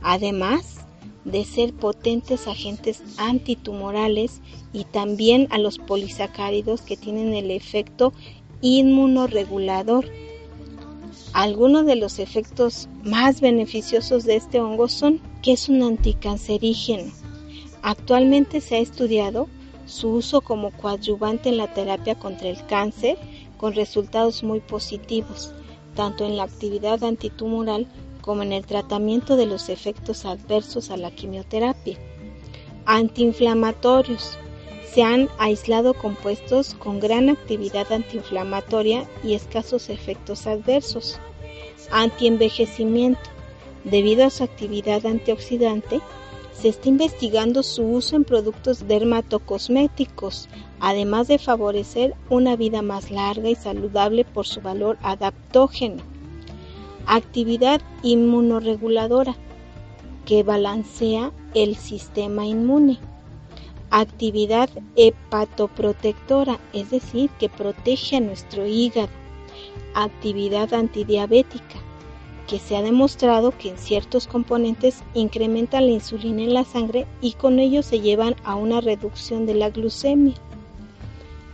Además, 0.04 0.83
de 1.26 1.46
ser 1.46 1.74
potentes 1.74 2.48
agentes 2.48 3.02
antitumorales 3.18 4.42
y 4.74 4.84
también 4.86 5.48
a 5.52 5.58
los 5.58 5.78
polisacáridos 5.78 6.82
que 6.82 6.98
tienen 6.98 7.34
el 7.34 7.52
efecto 7.52 8.14
inmunoregulador. 8.62 10.10
Algunos 11.34 11.86
de 11.86 11.96
los 11.96 12.20
efectos 12.20 12.88
más 13.04 13.42
beneficiosos 13.42 14.24
de 14.24 14.36
este 14.36 14.60
hongo 14.60 14.88
son 14.88 15.22
que 15.42 15.54
es 15.54 15.68
un 15.68 15.84
anticancerígeno, 15.84 17.12
Actualmente 17.84 18.62
se 18.62 18.76
ha 18.76 18.80
estudiado 18.80 19.50
su 19.86 20.08
uso 20.14 20.40
como 20.40 20.72
coadyuvante 20.72 21.50
en 21.50 21.58
la 21.58 21.74
terapia 21.74 22.16
contra 22.16 22.48
el 22.48 22.66
cáncer 22.66 23.18
con 23.58 23.74
resultados 23.74 24.42
muy 24.42 24.62
positivos, 24.62 25.54
tanto 25.94 26.26
en 26.26 26.38
la 26.38 26.44
actividad 26.44 27.04
antitumoral 27.04 27.86
como 28.24 28.42
en 28.42 28.54
el 28.54 28.66
tratamiento 28.66 29.36
de 29.36 29.46
los 29.46 29.68
efectos 29.68 30.26
adversos 30.26 30.90
a 30.90 30.98
la 30.98 31.12
quimioterapia. 31.12 31.98
Antiinflamatorios. 32.86 34.38
Se 34.94 35.04
han 35.04 35.28
aislado 35.40 35.94
compuestos 35.94 36.74
con 36.76 37.02
gran 37.02 37.30
actividad 37.30 37.92
antiinflamatoria 37.92 39.10
y 39.24 39.34
escasos 39.34 39.90
efectos 39.90 40.48
adversos. 40.48 41.20
Antienvejecimiento. 41.92 43.30
Debido 43.84 44.24
a 44.26 44.30
su 44.30 44.46
actividad 44.46 45.06
antioxidante, 45.06 46.00
se 46.54 46.70
está 46.70 46.88
investigando 46.88 47.62
su 47.62 47.84
uso 47.84 48.16
en 48.16 48.24
productos 48.24 48.88
dermatocosméticos, 48.88 50.48
además 50.80 51.28
de 51.28 51.40
favorecer 51.40 52.16
una 52.30 52.56
vida 52.56 52.82
más 52.82 53.12
larga 53.12 53.50
y 53.50 53.56
saludable 53.56 54.24
por 54.24 54.48
su 54.48 54.62
valor 54.62 54.98
adaptógeno. 55.02 56.13
Actividad 57.06 57.82
inmunoreguladora, 58.02 59.36
que 60.26 60.44
balancea 60.44 61.32
el 61.54 61.76
sistema 61.76 62.46
inmune. 62.46 62.98
Actividad 63.90 64.70
hepatoprotectora, 64.96 66.60
es 66.72 66.92
decir, 66.92 67.30
que 67.40 67.50
protege 67.50 68.16
a 68.16 68.20
nuestro 68.22 68.66
hígado. 68.66 69.10
Actividad 69.94 70.74
antidiabética, 70.74 71.76
que 72.48 72.58
se 72.58 72.78
ha 72.78 72.82
demostrado 72.82 73.52
que 73.52 73.70
en 73.70 73.78
ciertos 73.78 74.28
componentes 74.28 75.04
incrementan 75.14 75.86
la 75.86 75.92
insulina 75.92 76.44
en 76.44 76.54
la 76.54 76.64
sangre 76.64 77.06
y 77.22 77.34
con 77.34 77.60
ello 77.60 77.84
se 77.84 78.00
llevan 78.00 78.36
a 78.46 78.56
una 78.56 78.80
reducción 78.80 79.46
de 79.46 79.56
la 79.56 79.70
glucemia. 79.70 80.36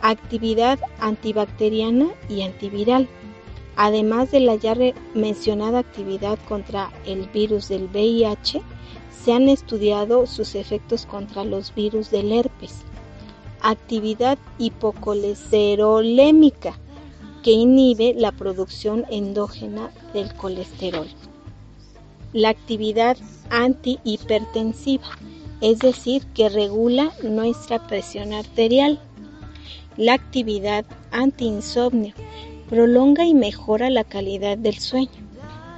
Actividad 0.02 0.80
antibacteriana 1.00 2.08
y 2.30 2.44
antiviral. 2.44 3.10
Además 3.82 4.30
de 4.32 4.42
la 4.42 4.56
ya 4.56 4.76
mencionada 5.14 5.80
actividad 5.80 6.38
contra 6.50 6.92
el 7.06 7.30
virus 7.30 7.70
del 7.70 7.86
VIH, 7.86 8.62
se 9.24 9.32
han 9.32 9.48
estudiado 9.48 10.28
sus 10.28 10.56
efectos 10.56 11.06
contra 11.06 11.46
los 11.46 11.74
virus 11.74 12.12
del 12.12 12.34
herpes. 12.34 12.80
Actividad 13.62 14.38
hipocolesterolémica 14.58 16.78
que 17.42 17.52
inhibe 17.52 18.14
la 18.18 18.34
producción 18.34 19.06
endógena 19.10 19.92
del 20.14 20.36
colesterol. 20.36 21.08
La 22.34 22.50
actividad 22.50 23.16
antihipertensiva, 23.50 25.08
es 25.62 25.80
decir, 25.80 26.26
que 26.34 26.50
regula 26.50 27.14
nuestra 27.24 27.88
presión 27.88 28.34
arterial. 28.34 29.00
La 29.96 30.16
actividad 30.16 30.84
antiinsomnio 31.12 32.14
prolonga 32.70 33.26
y 33.26 33.34
mejora 33.34 33.90
la 33.90 34.04
calidad 34.04 34.58
del 34.58 34.78
sueño. 34.80 35.10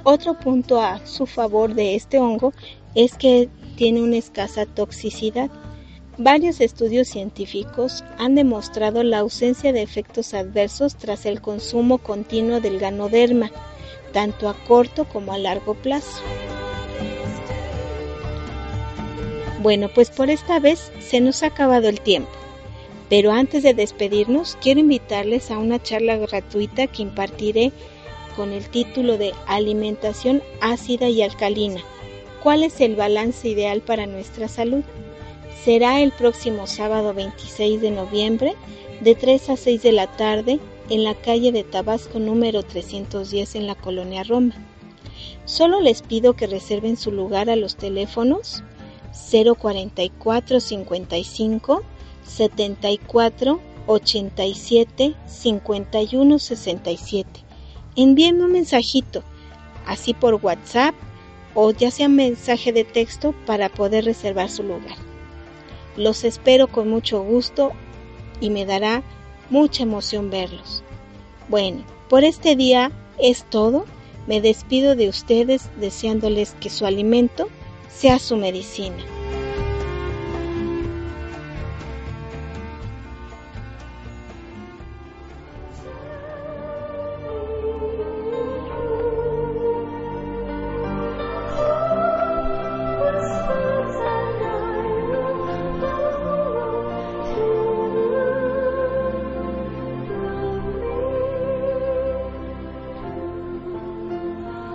Otro 0.04 0.38
punto 0.38 0.80
a 0.80 1.04
su 1.06 1.26
favor 1.26 1.74
de 1.74 1.94
este 1.94 2.18
hongo 2.18 2.52
es 2.94 3.14
que 3.14 3.48
tiene 3.76 4.02
una 4.02 4.16
escasa 4.16 4.66
toxicidad 4.66 5.50
Varios 6.18 6.60
estudios 6.60 7.08
científicos 7.08 8.04
han 8.18 8.34
demostrado 8.34 9.02
la 9.02 9.20
ausencia 9.20 9.72
de 9.72 9.80
efectos 9.80 10.34
adversos 10.34 10.96
tras 10.96 11.24
el 11.24 11.40
consumo 11.40 11.98
continuo 11.98 12.60
del 12.60 12.78
ganoderma, 12.78 13.50
tanto 14.12 14.50
a 14.50 14.54
corto 14.54 15.06
como 15.06 15.32
a 15.32 15.38
largo 15.38 15.72
plazo. 15.74 16.20
Bueno, 19.62 19.88
pues 19.94 20.10
por 20.10 20.28
esta 20.28 20.60
vez 20.60 20.92
se 21.00 21.22
nos 21.22 21.42
ha 21.42 21.46
acabado 21.46 21.88
el 21.88 22.00
tiempo. 22.02 22.41
Pero 23.12 23.30
antes 23.30 23.62
de 23.62 23.74
despedirnos, 23.74 24.56
quiero 24.62 24.80
invitarles 24.80 25.50
a 25.50 25.58
una 25.58 25.82
charla 25.82 26.16
gratuita 26.16 26.86
que 26.86 27.02
impartiré 27.02 27.70
con 28.36 28.52
el 28.52 28.66
título 28.70 29.18
de 29.18 29.34
Alimentación 29.46 30.42
ácida 30.62 31.10
y 31.10 31.20
alcalina. 31.20 31.82
¿Cuál 32.42 32.62
es 32.62 32.80
el 32.80 32.96
balance 32.96 33.46
ideal 33.46 33.82
para 33.82 34.06
nuestra 34.06 34.48
salud? 34.48 34.82
será 35.62 36.00
el 36.00 36.10
próximo 36.10 36.66
sábado 36.66 37.12
26 37.12 37.82
de 37.82 37.90
noviembre 37.90 38.54
de 39.02 39.14
3 39.14 39.50
a 39.50 39.56
6 39.58 39.82
de 39.82 39.92
la 39.92 40.06
tarde 40.06 40.58
en 40.88 41.04
la 41.04 41.14
calle 41.14 41.52
de 41.52 41.64
Tabasco 41.64 42.18
número 42.18 42.62
310 42.62 43.56
en 43.56 43.66
la 43.66 43.74
colonia 43.74 44.24
Roma. 44.24 44.54
Solo 45.44 45.82
les 45.82 46.00
pido 46.00 46.32
que 46.32 46.46
reserven 46.46 46.96
su 46.96 47.12
lugar 47.12 47.50
a 47.50 47.56
los 47.56 47.76
teléfonos 47.76 48.64
044 49.12 50.60
55 50.60 51.82
74 52.36 53.60
87 53.86 55.14
51 55.26 56.38
67. 56.38 57.28
Envíenme 57.96 58.44
un 58.44 58.52
mensajito, 58.52 59.22
así 59.86 60.14
por 60.14 60.34
WhatsApp 60.36 60.94
o 61.54 61.70
ya 61.70 61.90
sea 61.90 62.08
mensaje 62.08 62.72
de 62.72 62.84
texto 62.84 63.34
para 63.46 63.68
poder 63.68 64.06
reservar 64.06 64.48
su 64.48 64.62
lugar. 64.62 64.96
Los 65.96 66.24
espero 66.24 66.68
con 66.68 66.88
mucho 66.88 67.22
gusto 67.22 67.72
y 68.40 68.48
me 68.48 68.64
dará 68.64 69.02
mucha 69.50 69.82
emoción 69.82 70.30
verlos. 70.30 70.82
Bueno, 71.48 71.84
por 72.08 72.24
este 72.24 72.56
día 72.56 72.90
es 73.18 73.44
todo. 73.44 73.84
Me 74.26 74.40
despido 74.40 74.96
de 74.96 75.08
ustedes 75.08 75.68
deseándoles 75.78 76.54
que 76.60 76.70
su 76.70 76.86
alimento 76.86 77.48
sea 77.90 78.18
su 78.18 78.36
medicina. 78.36 79.04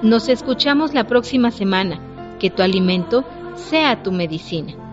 Nos 0.07 0.29
escuchamos 0.29 0.93
la 0.93 1.05
próxima 1.05 1.51
semana. 1.51 1.99
Que 2.39 2.49
tu 2.49 2.61
alimento 2.63 3.25
sea 3.55 4.03
tu 4.03 4.13
medicina. 4.13 4.86